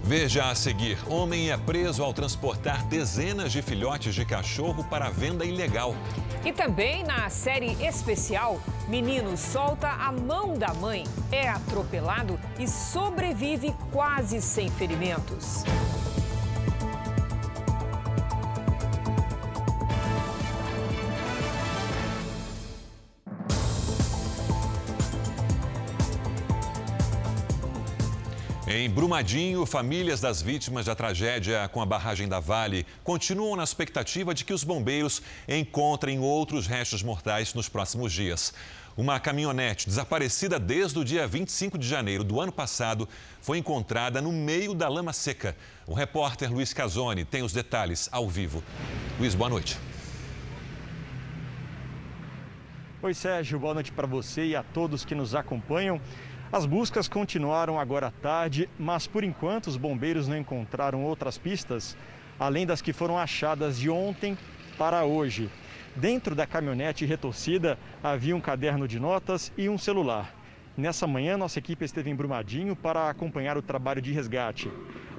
[0.03, 5.45] Veja a seguir: homem é preso ao transportar dezenas de filhotes de cachorro para venda
[5.45, 5.95] ilegal.
[6.43, 13.73] E também na série especial, menino solta a mão da mãe, é atropelado e sobrevive
[13.93, 15.63] quase sem ferimentos.
[28.75, 34.33] Em Brumadinho, famílias das vítimas da tragédia com a barragem da Vale continuam na expectativa
[34.33, 38.51] de que os bombeiros encontrem outros restos mortais nos próximos dias.
[38.97, 43.07] Uma caminhonete desaparecida desde o dia 25 de janeiro do ano passado
[43.41, 45.55] foi encontrada no meio da lama seca.
[45.85, 48.63] O repórter Luiz Casoni tem os detalhes ao vivo.
[49.19, 49.77] Luiz, boa noite.
[53.03, 55.99] Oi, Sérgio, boa noite para você e a todos que nos acompanham.
[56.53, 61.97] As buscas continuaram agora à tarde, mas por enquanto os bombeiros não encontraram outras pistas,
[62.39, 64.37] além das que foram achadas de ontem
[64.77, 65.49] para hoje.
[65.95, 70.31] Dentro da caminhonete retorcida havia um caderno de notas e um celular.
[70.77, 74.71] Nessa manhã, nossa equipe esteve em Brumadinho para acompanhar o trabalho de resgate.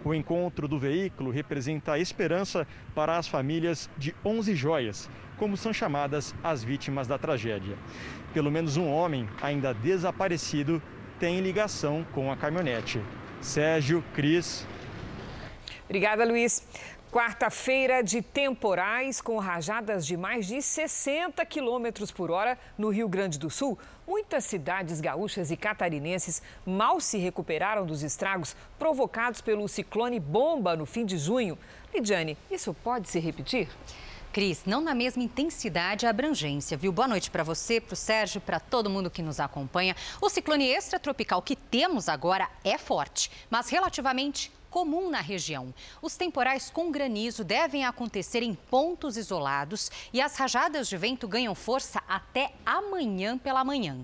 [0.05, 5.73] O encontro do veículo representa a esperança para as famílias de 11 joias, como são
[5.73, 7.77] chamadas as vítimas da tragédia.
[8.33, 10.81] Pelo menos um homem ainda desaparecido
[11.18, 13.00] tem ligação com a caminhonete.
[13.40, 14.66] Sérgio, Cris.
[15.85, 16.66] Obrigada, Luiz.
[17.14, 23.38] Quarta-feira de temporais com rajadas de mais de 60 quilômetros por hora no Rio Grande
[23.38, 23.79] do Sul.
[24.05, 30.85] Muitas cidades gaúchas e catarinenses mal se recuperaram dos estragos provocados pelo ciclone Bomba no
[30.85, 31.57] fim de junho.
[31.94, 33.68] Lidiane, isso pode se repetir?
[34.35, 36.90] Cris, não na mesma intensidade e abrangência, viu?
[36.90, 39.94] Boa noite para você, para o Sérgio, para todo mundo que nos acompanha.
[40.20, 45.73] O ciclone extratropical que temos agora é forte, mas relativamente comum na região.
[46.03, 51.55] Os temporais com granizo devem acontecer em pontos isolados e as rajadas de vento ganham
[51.55, 54.01] força até amanhã pela manhã.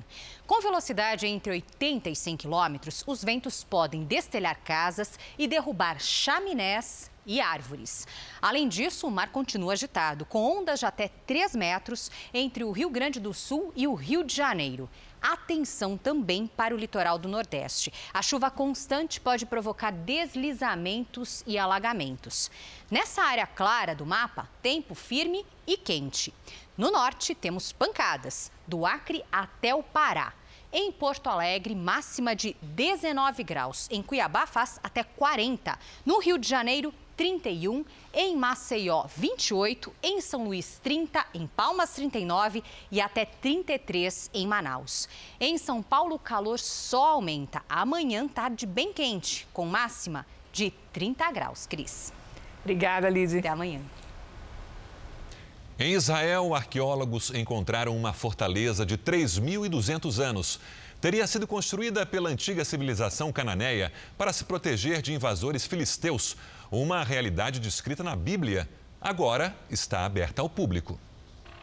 [0.47, 7.10] Com velocidade entre 80 e 100 quilômetros, os ventos podem destelhar casas e derrubar chaminés
[7.27, 8.07] e árvores.
[8.41, 12.91] Além disso, o mar continua agitado, com ondas de até 3 metros entre o Rio
[12.91, 14.89] Grande do Sul e o Rio de Janeiro.
[15.21, 17.93] Atenção também para o litoral do Nordeste.
[18.13, 22.51] A chuva constante pode provocar deslizamentos e alagamentos.
[22.91, 26.33] Nessa área clara do mapa, tempo firme e quente.
[26.77, 30.33] No norte, temos pancadas, do Acre até o Pará.
[30.73, 33.89] Em Porto Alegre, máxima de 19 graus.
[33.91, 35.79] Em Cuiabá, faz até 40.
[36.07, 42.65] No Rio de Janeiro, 31, em Maceió 28, em São Luís 30, em Palmas 39
[42.91, 45.07] e até 33 em Manaus.
[45.39, 47.61] Em São Paulo o calor só aumenta.
[47.69, 51.67] Amanhã tarde bem quente, com máxima de 30 graus.
[51.67, 52.11] Cris.
[52.63, 53.41] Obrigada, Lidy.
[53.41, 53.83] Até amanhã.
[55.79, 60.59] Em Israel, arqueólogos encontraram uma fortaleza de 3.200 anos
[61.01, 66.37] teria sido construída pela antiga civilização cananeia para se proteger de invasores filisteus,
[66.71, 68.69] uma realidade descrita na Bíblia.
[69.01, 70.99] Agora está aberta ao público.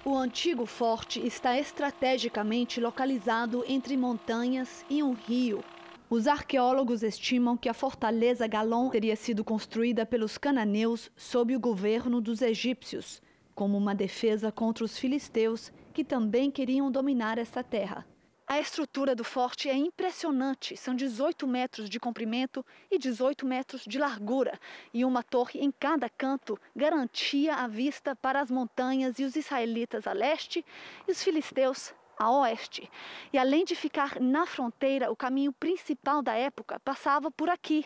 [0.04, 5.64] O antigo forte está estrategicamente localizado entre montanhas e um rio.
[6.10, 12.22] Os arqueólogos estimam que a fortaleza Galon teria sido construída pelos cananeus sob o governo
[12.22, 13.22] dos egípcios,
[13.54, 18.06] como uma defesa contra os filisteus que também queriam dominar essa terra.
[18.50, 20.78] A estrutura do forte é impressionante.
[20.78, 24.58] São 18 metros de comprimento e 18 metros de largura.
[24.94, 30.08] E uma torre em cada canto garantia a vista para as montanhas e os israelitas
[30.08, 30.66] a leste
[31.06, 32.90] e os filisteus a oeste.
[33.34, 37.86] E além de ficar na fronteira, o caminho principal da época passava por aqui.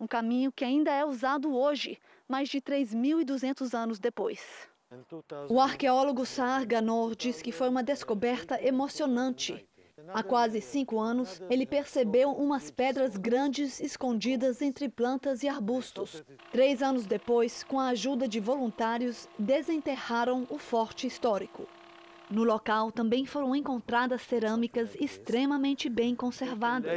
[0.00, 4.70] Um caminho que ainda é usado hoje, mais de 3.200 anos depois.
[5.50, 9.68] O arqueólogo Saar Ganor diz que foi uma descoberta emocionante.
[10.08, 16.22] Há quase cinco anos, ele percebeu umas pedras grandes escondidas entre plantas e arbustos.
[16.52, 21.66] Três anos depois, com a ajuda de voluntários, desenterraram o forte histórico.
[22.30, 26.92] No local também foram encontradas cerâmicas extremamente bem conservadas.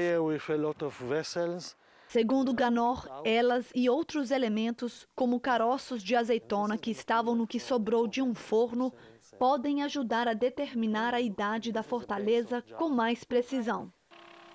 [2.11, 8.05] Segundo Ganor, elas e outros elementos, como caroços de azeitona que estavam no que sobrou
[8.05, 8.93] de um forno,
[9.41, 13.91] podem ajudar a determinar a idade da fortaleza com mais precisão.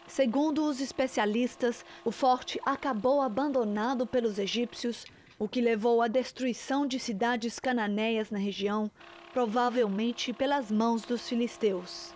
[0.07, 5.05] Segundo os especialistas, o forte acabou abandonado pelos egípcios,
[5.40, 8.89] o que levou à destruição de cidades cananeias na região,
[9.32, 12.14] provavelmente pelas mãos dos filisteus.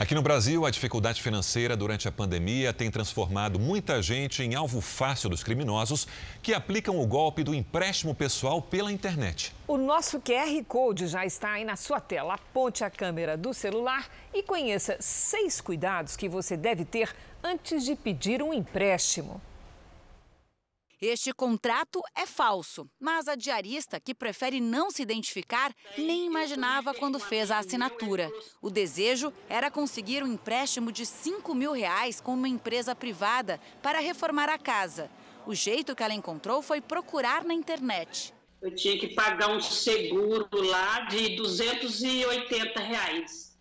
[0.00, 4.80] Aqui no Brasil, a dificuldade financeira durante a pandemia tem transformado muita gente em alvo
[4.80, 6.08] fácil dos criminosos
[6.42, 9.54] que aplicam o golpe do empréstimo pessoal pela internet.
[9.68, 12.32] O nosso QR Code já está aí na sua tela.
[12.32, 17.94] Aponte a câmera do celular e conheça seis cuidados que você deve ter antes de
[17.94, 19.38] pedir um empréstimo.
[21.02, 27.18] Este contrato é falso, mas a diarista, que prefere não se identificar, nem imaginava quando
[27.18, 28.30] fez a assinatura.
[28.60, 33.98] O desejo era conseguir um empréstimo de 5 mil reais com uma empresa privada para
[33.98, 35.10] reformar a casa.
[35.46, 38.34] O jeito que ela encontrou foi procurar na internet.
[38.60, 43.58] Eu tinha que pagar um seguro lá de 280 reais.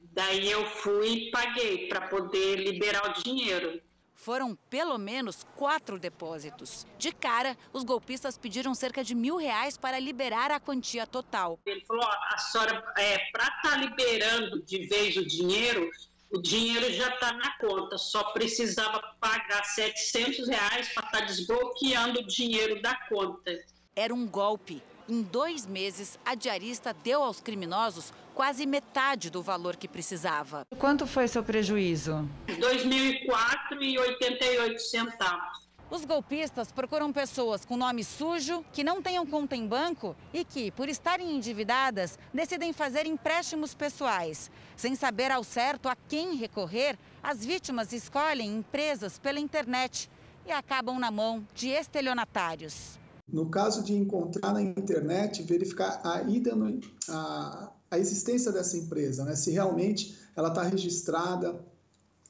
[0.00, 3.78] Daí eu fui e paguei para poder liberar o dinheiro.
[4.26, 6.84] Foram pelo menos quatro depósitos.
[6.98, 11.60] De cara, os golpistas pediram cerca de mil reais para liberar a quantia total.
[11.64, 15.88] Ele falou: a senhora, é, para estar tá liberando de vez o dinheiro,
[16.28, 22.18] o dinheiro já está na conta, só precisava pagar 700 reais para estar tá desbloqueando
[22.18, 23.56] o dinheiro da conta.
[23.94, 24.82] Era um golpe.
[25.08, 30.66] Em dois meses, a diarista deu aos criminosos quase metade do valor que precisava.
[30.80, 32.28] Quanto foi seu prejuízo?
[32.48, 35.66] 2.004 e 88 centavos.
[35.88, 40.72] Os golpistas procuram pessoas com nome sujo, que não tenham conta em banco e que,
[40.72, 44.50] por estarem endividadas, decidem fazer empréstimos pessoais.
[44.76, 50.10] Sem saber ao certo a quem recorrer, as vítimas escolhem empresas pela internet
[50.44, 52.98] e acabam na mão de estelionatários.
[53.28, 59.24] No caso de encontrar na internet, verificar a, ida no, a, a existência dessa empresa,
[59.24, 59.34] né?
[59.34, 61.60] se realmente ela está registrada,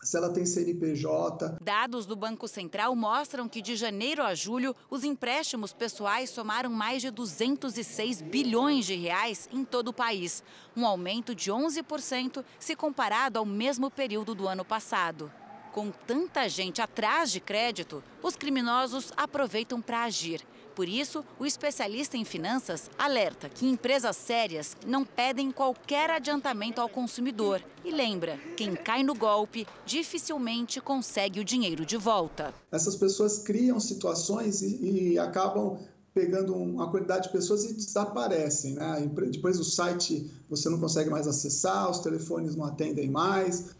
[0.02, 1.58] se ela tem CNPJ.
[1.60, 7.02] Dados do Banco Central mostram que de janeiro a julho, os empréstimos pessoais somaram mais
[7.02, 10.42] de 206 bilhões de reais em todo o país,
[10.76, 15.30] um aumento de 11% se comparado ao mesmo período do ano passado.
[15.72, 20.40] Com tanta gente atrás de crédito, os criminosos aproveitam para agir.
[20.76, 26.88] Por isso, o especialista em finanças alerta que empresas sérias não pedem qualquer adiantamento ao
[26.88, 27.62] consumidor.
[27.82, 32.52] E lembra: quem cai no golpe dificilmente consegue o dinheiro de volta.
[32.70, 35.78] Essas pessoas criam situações e, e acabam
[36.12, 38.74] pegando uma quantidade de pessoas e desaparecem.
[38.74, 39.10] Né?
[39.30, 43.74] Depois o site você não consegue mais acessar, os telefones não atendem mais.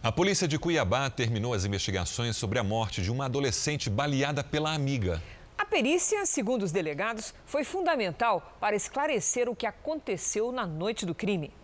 [0.00, 4.72] A polícia de Cuiabá terminou as investigações sobre a morte de uma adolescente baleada pela
[4.72, 5.20] amiga.
[5.70, 11.14] A perícia, segundo os delegados, foi fundamental para esclarecer o que aconteceu na noite do
[11.14, 11.54] crime.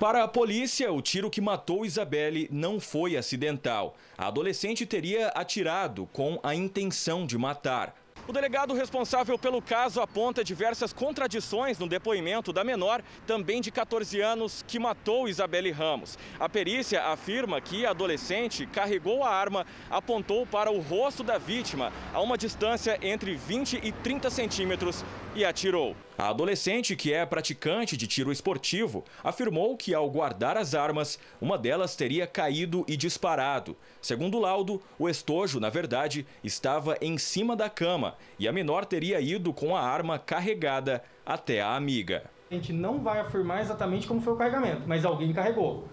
[0.00, 3.94] Para a polícia, o tiro que matou Isabelle não foi acidental.
[4.16, 7.94] A adolescente teria atirado com a intenção de matar.
[8.26, 14.20] O delegado responsável pelo caso aponta diversas contradições no depoimento da menor, também de 14
[14.20, 16.16] anos, que matou Isabelle Ramos.
[16.38, 21.92] A perícia afirma que a adolescente carregou a arma, apontou para o rosto da vítima
[22.14, 25.04] a uma distância entre 20 e 30 centímetros
[25.34, 25.96] e atirou.
[26.22, 31.58] A adolescente, que é praticante de tiro esportivo, afirmou que ao guardar as armas, uma
[31.58, 33.76] delas teria caído e disparado.
[34.00, 38.84] Segundo o laudo, o estojo, na verdade, estava em cima da cama e a menor
[38.84, 42.30] teria ido com a arma carregada até a amiga.
[42.48, 45.88] A gente não vai afirmar exatamente como foi o carregamento, mas alguém carregou.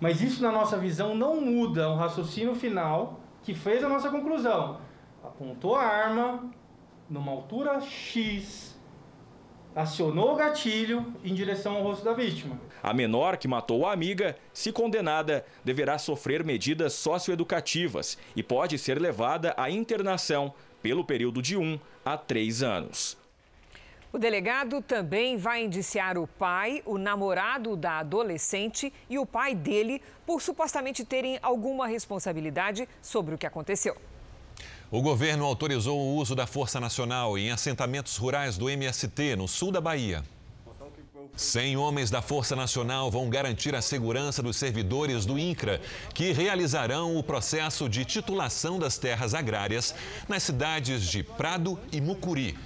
[0.00, 4.80] Mas isso, na nossa visão, não muda o raciocínio final que fez a nossa conclusão.
[5.22, 6.50] Apontou a arma
[7.10, 8.69] numa altura X
[9.74, 12.58] acionou o gatilho em direção ao rosto da vítima.
[12.82, 19.00] A menor que matou a amiga, se condenada, deverá sofrer medidas socioeducativas e pode ser
[19.00, 20.52] levada à internação
[20.82, 23.18] pelo período de 1 a 3 anos.
[24.12, 30.02] O delegado também vai indiciar o pai, o namorado da adolescente e o pai dele
[30.26, 33.96] por supostamente terem alguma responsabilidade sobre o que aconteceu.
[34.92, 39.70] O governo autorizou o uso da Força Nacional em assentamentos rurais do MST, no sul
[39.70, 40.24] da Bahia.
[41.36, 45.80] 100 homens da Força Nacional vão garantir a segurança dos servidores do INCRA,
[46.12, 49.94] que realizarão o processo de titulação das terras agrárias
[50.28, 52.58] nas cidades de Prado e Mucuri.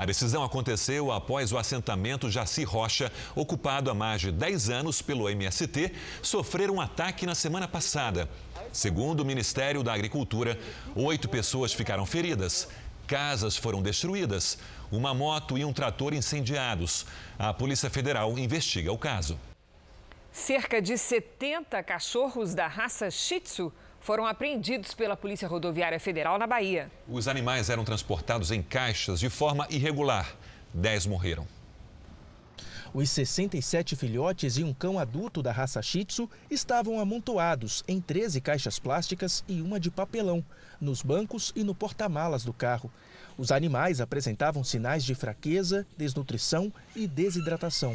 [0.00, 5.28] A decisão aconteceu após o assentamento Jaci Rocha, ocupado há mais de 10 anos pelo
[5.28, 5.92] MST,
[6.22, 8.26] sofrer um ataque na semana passada.
[8.72, 10.58] Segundo o Ministério da Agricultura,
[10.96, 12.66] oito pessoas ficaram feridas,
[13.06, 14.56] casas foram destruídas,
[14.90, 17.04] uma moto e um trator incendiados.
[17.38, 19.38] A Polícia Federal investiga o caso.
[20.32, 23.70] Cerca de 70 cachorros da raça Shih Tzu
[24.00, 26.90] foram apreendidos pela Polícia Rodoviária Federal na Bahia.
[27.08, 30.34] Os animais eram transportados em caixas de forma irregular.
[30.72, 31.46] Dez morreram.
[32.92, 38.40] Os 67 filhotes e um cão adulto da raça Shih Tzu estavam amontoados em 13
[38.40, 40.44] caixas plásticas e uma de papelão,
[40.80, 42.90] nos bancos e no porta-malas do carro.
[43.38, 47.94] Os animais apresentavam sinais de fraqueza, desnutrição e desidratação.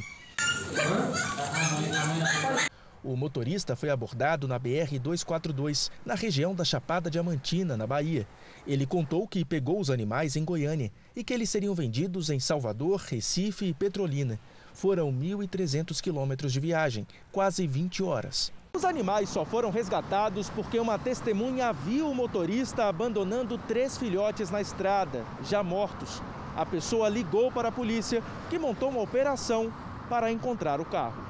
[3.06, 8.28] O motorista foi abordado na BR-242, na região da Chapada Diamantina, na Bahia.
[8.66, 12.99] Ele contou que pegou os animais em Goiânia e que eles seriam vendidos em Salvador,
[12.99, 14.39] Recife e Petrolina.
[14.74, 18.51] Foram 1.300 quilômetros de viagem, quase 20 horas.
[18.74, 24.62] Os animais só foram resgatados porque uma testemunha viu o motorista abandonando três filhotes na
[24.62, 26.24] estrada, já mortos.
[26.56, 29.72] A pessoa ligou para a polícia, que montou uma operação
[30.10, 31.24] para encontrar o carro.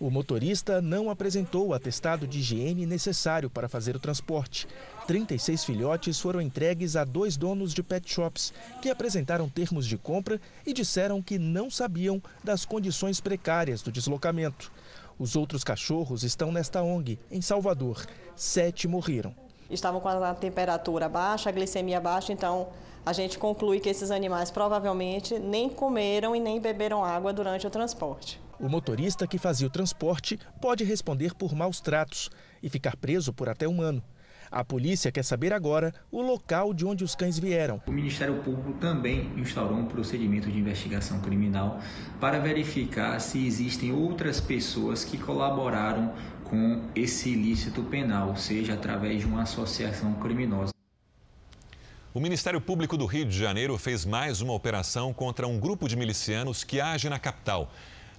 [0.00, 4.66] O motorista não apresentou o atestado de higiene necessário para fazer o transporte.
[5.06, 8.52] 36 filhotes foram entregues a dois donos de pet shops,
[8.82, 14.70] que apresentaram termos de compra e disseram que não sabiam das condições precárias do deslocamento.
[15.18, 18.06] Os outros cachorros estão nesta ONG, em Salvador.
[18.36, 19.34] Sete morreram.
[19.68, 22.68] Estavam com a temperatura baixa, a glicemia baixa, então
[23.04, 27.70] a gente conclui que esses animais provavelmente nem comeram e nem beberam água durante o
[27.70, 28.40] transporte.
[28.60, 32.28] O motorista que fazia o transporte pode responder por maus tratos
[32.60, 34.02] e ficar preso por até um ano.
[34.50, 37.80] A polícia quer saber agora o local de onde os cães vieram.
[37.86, 41.80] O Ministério Público também instaurou um procedimento de investigação criminal
[42.18, 49.26] para verificar se existem outras pessoas que colaboraram com esse ilícito penal, seja através de
[49.26, 50.72] uma associação criminosa.
[52.14, 55.94] O Ministério Público do Rio de Janeiro fez mais uma operação contra um grupo de
[55.94, 57.70] milicianos que age na capital.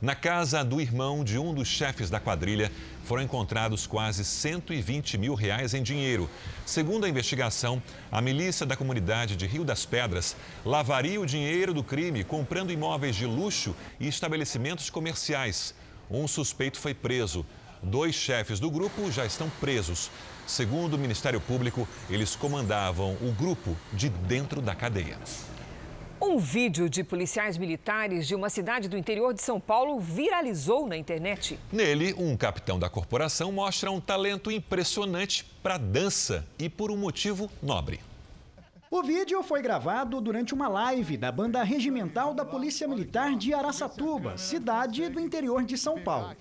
[0.02, 2.72] Na casa do irmão de um dos chefes da quadrilha,
[3.04, 6.30] foram encontrados quase 120 mil reais em dinheiro.
[6.66, 11.84] Segundo a investigação, a milícia da comunidade de Rio das Pedras lavaria o dinheiro do
[11.84, 15.76] crime comprando imóveis de luxo e estabelecimentos comerciais.
[16.10, 17.46] Um suspeito foi preso.
[17.84, 20.10] Dois chefes do grupo já estão presos.
[20.48, 25.18] Segundo o Ministério Público, eles comandavam o grupo de dentro da cadeia.
[26.22, 30.98] Um vídeo de policiais militares de uma cidade do interior de São Paulo viralizou na
[30.98, 31.58] internet.
[31.72, 37.50] Nele, um capitão da corporação mostra um talento impressionante para dança e por um motivo
[37.64, 38.02] nobre.
[38.92, 44.38] O vídeo foi gravado durante uma live da banda regimental da Polícia Militar de Araçatuba,
[44.38, 46.36] cidade do interior de São Paulo.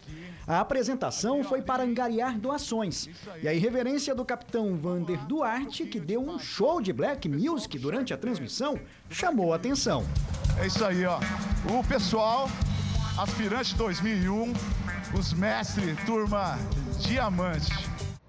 [0.48, 3.06] A apresentação foi para angariar doações.
[3.42, 8.14] E a irreverência do capitão Vander Duarte, que deu um show de black music durante
[8.14, 8.80] a transmissão,
[9.10, 10.06] chamou a atenção.
[10.58, 11.20] É isso aí, ó.
[11.70, 12.48] O pessoal,
[13.18, 14.54] aspirante 2001,
[15.18, 16.58] os mestres, turma
[16.98, 17.70] diamante.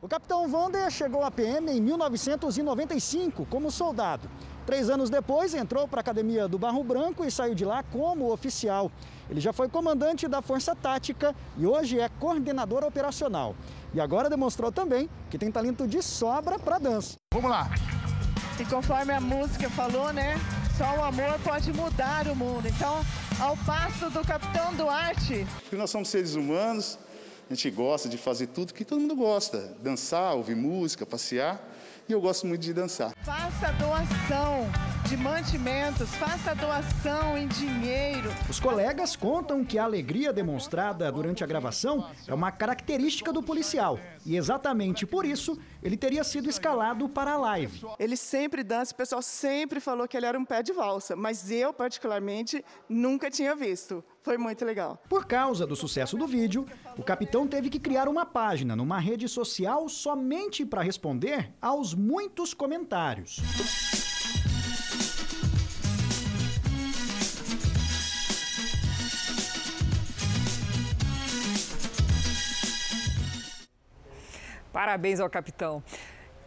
[0.02, 4.30] O capitão Vander chegou à PM em 1995 como soldado.
[4.66, 8.30] Três anos depois, entrou para a Academia do Barro Branco e saiu de lá como
[8.32, 8.92] oficial.
[9.30, 13.56] Ele já foi comandante da Força Tática e hoje é coordenador operacional.
[13.94, 17.16] E agora demonstrou também que tem talento de sobra para dança.
[17.34, 17.70] Vamos lá!
[18.60, 20.36] E conforme a música falou, né?
[20.78, 22.68] Só o amor pode mudar o mundo.
[22.68, 23.06] Então,
[23.40, 25.46] ao passo do Capitão Duarte.
[25.62, 26.98] Porque nós somos seres humanos,
[27.50, 31.62] a gente gosta de fazer tudo que todo mundo gosta: dançar, ouvir música, passear.
[32.10, 33.14] E eu gosto muito de dançar.
[33.22, 34.68] Faça doação
[35.07, 38.32] de mantimentos, faça doação em dinheiro.
[38.49, 43.99] Os colegas contam que a alegria demonstrada durante a gravação é uma característica do policial.
[44.26, 47.80] E exatamente por isso ele teria sido escalado para a live.
[47.99, 51.51] Ele sempre dança, o pessoal sempre falou que ele era um pé de valsa, mas
[51.51, 54.03] eu, particularmente, nunca tinha visto.
[54.22, 55.02] Foi muito legal.
[55.08, 56.66] Por causa do sucesso do vídeo,
[56.98, 62.54] o capitão teve que criar uma página numa rede social somente para responder aos muitos
[62.54, 63.40] comentários.
[74.72, 75.84] Parabéns ao capitão.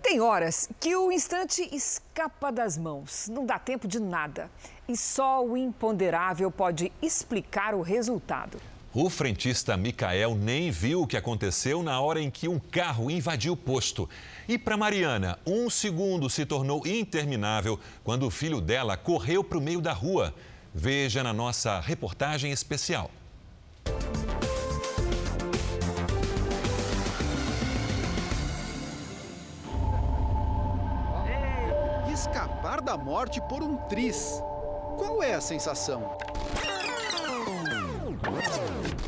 [0.03, 4.51] Tem horas que o instante escapa das mãos, não dá tempo de nada.
[4.89, 8.59] E só o imponderável pode explicar o resultado.
[8.95, 13.55] O frentista Micael nem viu o que aconteceu na hora em que um carro invadiu
[13.55, 14.07] o posto.
[14.47, 19.63] E para Mariana, um segundo se tornou interminável quando o filho dela correu para o
[19.63, 20.35] meio da rua.
[20.75, 23.11] Veja na nossa reportagem especial.
[32.13, 34.43] Escapar da morte por um tris.
[34.99, 36.17] Qual é a sensação?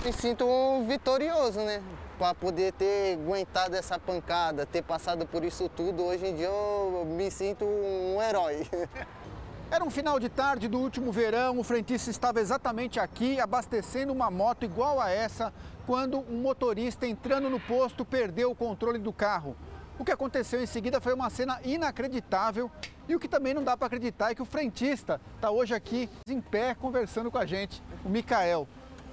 [0.05, 1.83] Me sinto um vitorioso, né?
[2.19, 7.05] Para poder ter aguentado essa pancada, ter passado por isso tudo, hoje em dia eu
[7.07, 8.67] me sinto um herói.
[9.71, 14.31] Era um final de tarde do último verão, o frentista estava exatamente aqui abastecendo uma
[14.31, 15.53] moto igual a essa,
[15.87, 19.57] quando um motorista entrando no posto perdeu o controle do carro.
[19.99, 22.71] O que aconteceu em seguida foi uma cena inacreditável
[23.09, 26.09] e o que também não dá para acreditar é que o frentista está hoje aqui
[26.27, 28.67] em pé conversando com a gente, o Mikael.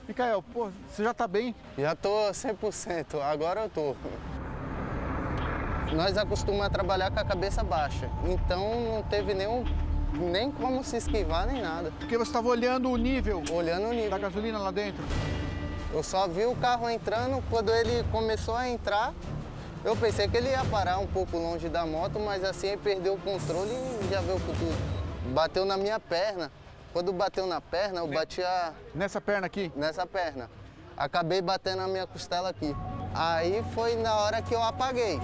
[0.07, 1.55] Mikael, pô, você já está bem?
[1.77, 3.95] Já tô 100%, agora eu tô.
[5.93, 9.65] Nós acostumamos a trabalhar com a cabeça baixa, então não teve nenhum,
[10.13, 11.91] nem como se esquivar nem nada.
[11.99, 13.43] Porque você estava olhando o nível?
[13.51, 14.09] Olhando o nível.
[14.09, 15.03] Da gasolina lá dentro?
[15.93, 19.13] Eu só vi o carro entrando, quando ele começou a entrar,
[19.83, 23.15] eu pensei que ele ia parar um pouco longe da moto, mas assim ele perdeu
[23.15, 25.33] o controle e já veio com tudo.
[25.33, 26.51] Bateu na minha perna.
[26.93, 28.73] Quando bateu na perna, eu bati a...
[28.93, 29.71] Nessa perna aqui?
[29.75, 30.49] Nessa perna.
[30.97, 32.75] Acabei batendo na minha costela aqui.
[33.13, 35.19] Aí foi na hora que eu apaguei.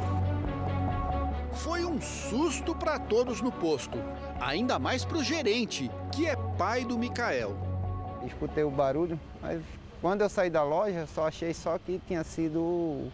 [1.53, 3.97] Foi um susto para todos no posto,
[4.39, 7.57] ainda mais para o gerente, que é pai do Mikael.
[8.25, 9.61] Escutei o barulho, mas
[10.01, 13.11] quando eu saí da loja, só achei só que tinha sido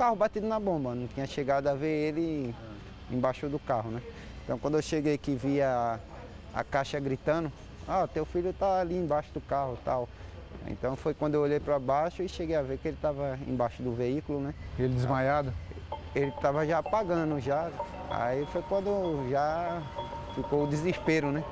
[0.00, 2.54] carro batido na bomba, não tinha chegado a ver ele
[3.10, 4.00] embaixo do carro, né?
[4.42, 6.00] Então quando eu cheguei aqui vi a,
[6.54, 7.52] a caixa gritando,
[7.86, 10.08] ah, teu filho tá ali embaixo do carro tal.
[10.68, 13.82] Então foi quando eu olhei para baixo e cheguei a ver que ele estava embaixo
[13.82, 14.54] do veículo, né?
[14.78, 15.52] Ele desmaiado?
[16.14, 17.70] Ele estava já apagando já.
[18.08, 19.82] Aí foi quando já
[20.34, 21.44] ficou o desespero, né?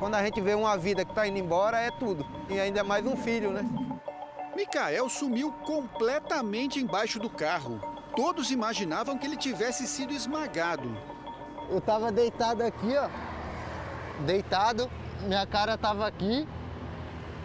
[0.00, 2.26] Quando a gente vê uma vida que está indo embora, é tudo.
[2.50, 3.91] E ainda mais um filho, né?
[4.54, 7.80] Micael sumiu completamente embaixo do carro.
[8.14, 10.94] Todos imaginavam que ele tivesse sido esmagado.
[11.70, 13.08] Eu estava deitado aqui, ó.
[14.26, 14.90] Deitado,
[15.22, 16.46] minha cara estava aqui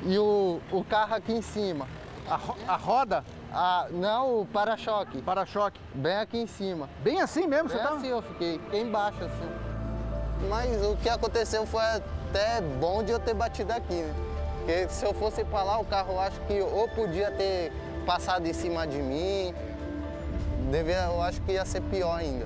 [0.06, 1.88] e o, o carro aqui em cima.
[2.30, 3.24] A, a roda?
[3.54, 5.22] Ah, não, o para-choque.
[5.22, 5.80] Para-choque.
[5.96, 6.90] Bem aqui em cima.
[7.02, 7.94] Bem assim mesmo, Bem você tá?
[7.94, 10.48] assim eu fiquei, fiquei embaixo assim.
[10.50, 14.14] Mas o que aconteceu foi até bom de eu ter batido aqui, né?
[14.68, 17.72] Porque se eu fosse para lá, o carro acho que ou podia ter
[18.06, 19.54] passado em cima de mim,
[20.70, 22.46] devia, eu acho que ia ser pior ainda.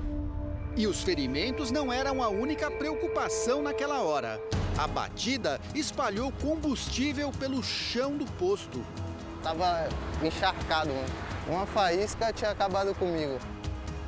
[0.76, 4.40] E os ferimentos não eram a única preocupação naquela hora.
[4.78, 8.86] A batida espalhou combustível pelo chão do posto.
[9.42, 9.88] Tava
[10.22, 10.92] encharcado,
[11.48, 13.36] uma faísca tinha acabado comigo.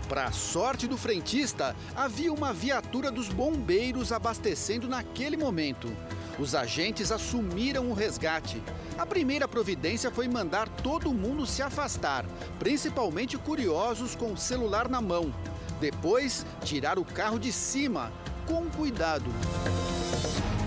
[0.09, 5.91] Para sorte do frentista, havia uma viatura dos bombeiros abastecendo naquele momento.
[6.39, 8.61] Os agentes assumiram o resgate.
[8.99, 12.25] A primeira providência foi mandar todo mundo se afastar,
[12.59, 15.33] principalmente curiosos com o celular na mão.
[15.81, 18.13] Depois, tirar o carro de cima,
[18.47, 19.31] com cuidado.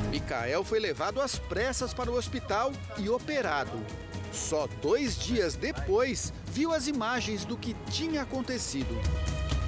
[0.09, 3.77] Micael foi levado às pressas para o hospital e operado.
[4.31, 8.97] Só dois dias depois, viu as imagens do que tinha acontecido.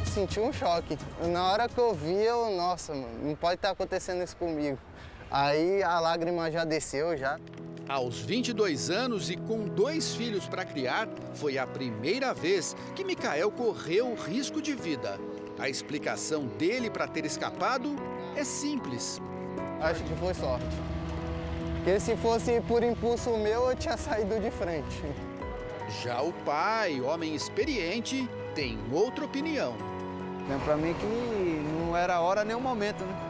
[0.05, 0.97] Senti um choque.
[1.31, 4.77] Na hora que eu vi, eu, nossa, mano, não pode estar acontecendo isso comigo.
[5.31, 7.39] Aí a lágrima já desceu já.
[7.87, 13.51] Aos 22 anos e com dois filhos para criar, foi a primeira vez que Micael
[13.51, 15.19] correu risco de vida.
[15.57, 17.95] A explicação dele para ter escapado
[18.35, 19.19] é simples.
[19.81, 20.65] Acho que foi sorte.
[21.75, 25.03] Porque se fosse por impulso meu, eu tinha saído de frente.
[26.03, 29.75] Já o pai, homem experiente, tem outra opinião.
[30.47, 33.28] Lembra para mim que não era a hora nem o momento, né?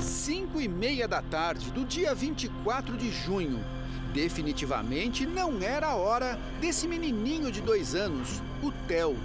[0.00, 3.64] Cinco e meia da tarde do dia 24 de junho.
[4.12, 9.16] Definitivamente não era a hora desse menininho de dois anos, o Theo.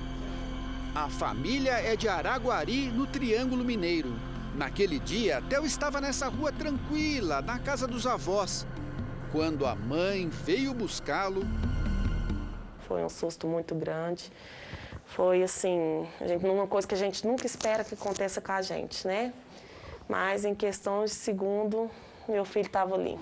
[0.94, 4.14] A família é de Araguari, no Triângulo Mineiro.
[4.56, 8.66] Naquele dia, Theo estava nessa rua tranquila, na casa dos avós.
[9.32, 11.42] Quando a mãe veio buscá-lo.
[12.88, 14.32] Foi um susto muito grande.
[15.04, 16.08] Foi assim,
[16.44, 19.34] uma coisa que a gente nunca espera que aconteça com a gente, né?
[20.08, 21.90] Mas em questão de segundo,
[22.28, 23.18] meu filho estava ali.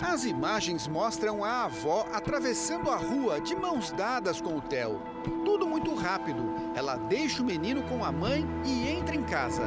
[0.00, 5.00] As imagens mostram a avó atravessando a rua de mãos dadas com o Theo.
[5.44, 6.42] Tudo muito rápido.
[6.74, 9.62] Ela deixa o menino com a mãe e entra em casa.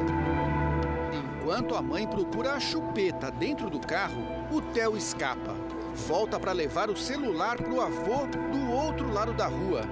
[1.14, 5.54] Enquanto a mãe procura a chupeta dentro do carro, o Theo escapa.
[6.08, 9.84] Volta para levar o celular para o avô do outro lado da rua.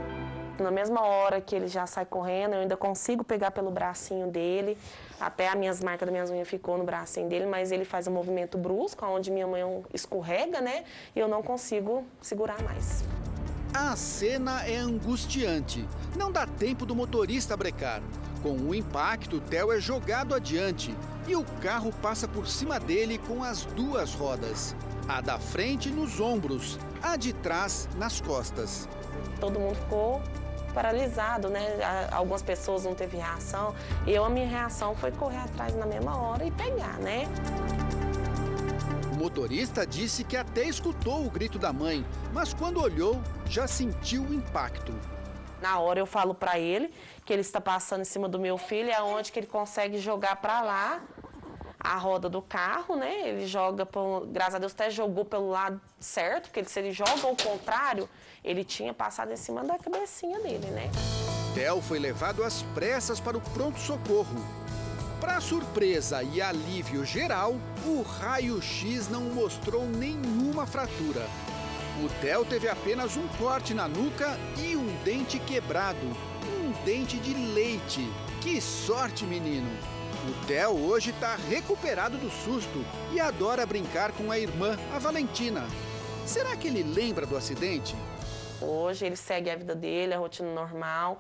[0.60, 4.78] Na mesma hora que ele já sai correndo, eu ainda consigo pegar pelo bracinho dele.
[5.20, 8.12] Até as minhas marcas das minhas unhas ficou no bracinho dele, mas ele faz um
[8.12, 10.84] movimento brusco, onde minha mãe escorrega, né?
[11.16, 13.04] E eu não consigo segurar mais.
[13.74, 15.88] A cena é angustiante.
[16.16, 18.04] Não dá tempo do motorista brecar.
[18.44, 20.96] Com o impacto, Theo é jogado adiante
[21.28, 24.76] e o carro passa por cima dele com as duas rodas.
[25.08, 28.88] A da frente nos ombros, a de trás nas costas.
[29.40, 30.22] Todo mundo ficou
[30.74, 31.80] paralisado, né?
[32.12, 33.76] Algumas pessoas não teve reação.
[34.06, 37.28] Eu, a minha reação foi correr atrás na mesma hora e pegar, né?
[39.12, 44.24] O motorista disse que até escutou o grito da mãe, mas quando olhou, já sentiu
[44.24, 44.94] o impacto.
[45.62, 46.94] Na hora eu falo para ele
[47.24, 50.36] que ele está passando em cima do meu filho, é onde que ele consegue jogar
[50.38, 51.02] para lá
[51.80, 53.30] a roda do carro, né?
[53.30, 57.28] Ele joga, por, graças a Deus, até jogou pelo lado certo, porque se ele joga
[57.28, 58.10] ao contrário,
[58.44, 60.92] ele tinha passado em cima da cabecinha dele, né?
[61.54, 64.64] Theo foi levado às pressas para o pronto-socorro.
[65.22, 71.26] Para surpresa e alívio geral, o raio-x não mostrou nenhuma fratura.
[72.04, 76.06] O Theo teve apenas um corte na nuca e um dente quebrado.
[76.46, 78.06] Um dente de leite.
[78.42, 79.70] Que sorte, menino!
[80.28, 85.66] O Theo hoje está recuperado do susto e adora brincar com a irmã, a Valentina.
[86.26, 87.96] Será que ele lembra do acidente?
[88.64, 91.20] Hoje ele segue a vida dele, a rotina normal.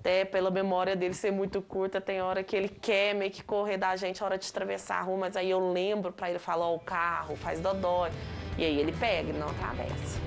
[0.00, 3.76] Até pela memória dele ser muito curta, tem hora que ele quer meio que correr
[3.76, 6.66] da gente a hora de atravessar a rua, mas aí eu lembro para ele falar:
[6.66, 8.10] Ó, oh, o carro faz dodói.
[8.56, 10.18] E aí ele pega, ele não atravessa.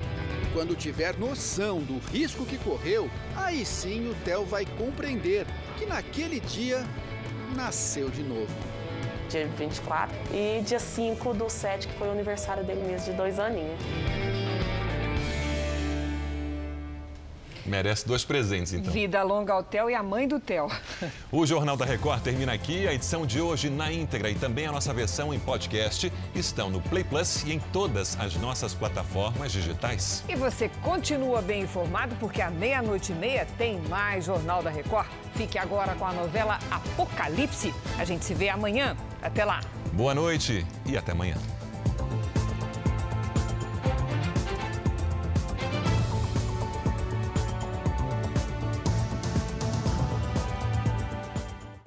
[0.53, 5.45] Quando tiver noção do risco que correu, aí sim o Theo vai compreender
[5.77, 6.83] que naquele dia
[7.55, 8.53] nasceu de novo.
[9.29, 13.39] Dia 24 e dia 5 do 7, que foi o aniversário dele mesmo, de dois
[13.39, 13.79] aninhos.
[17.71, 18.91] Merece dois presentes, então.
[18.91, 20.67] Vida longa ao Theo e a mãe do Theo.
[21.31, 22.85] O Jornal da Record termina aqui.
[22.85, 26.81] A edição de hoje na íntegra e também a nossa versão em podcast estão no
[26.81, 30.21] Play Plus e em todas as nossas plataformas digitais.
[30.27, 35.07] E você continua bem informado porque à meia-noite e meia tem mais Jornal da Record.
[35.35, 37.73] Fique agora com a novela Apocalipse.
[37.97, 38.97] A gente se vê amanhã.
[39.21, 39.61] Até lá.
[39.93, 41.37] Boa noite e até amanhã.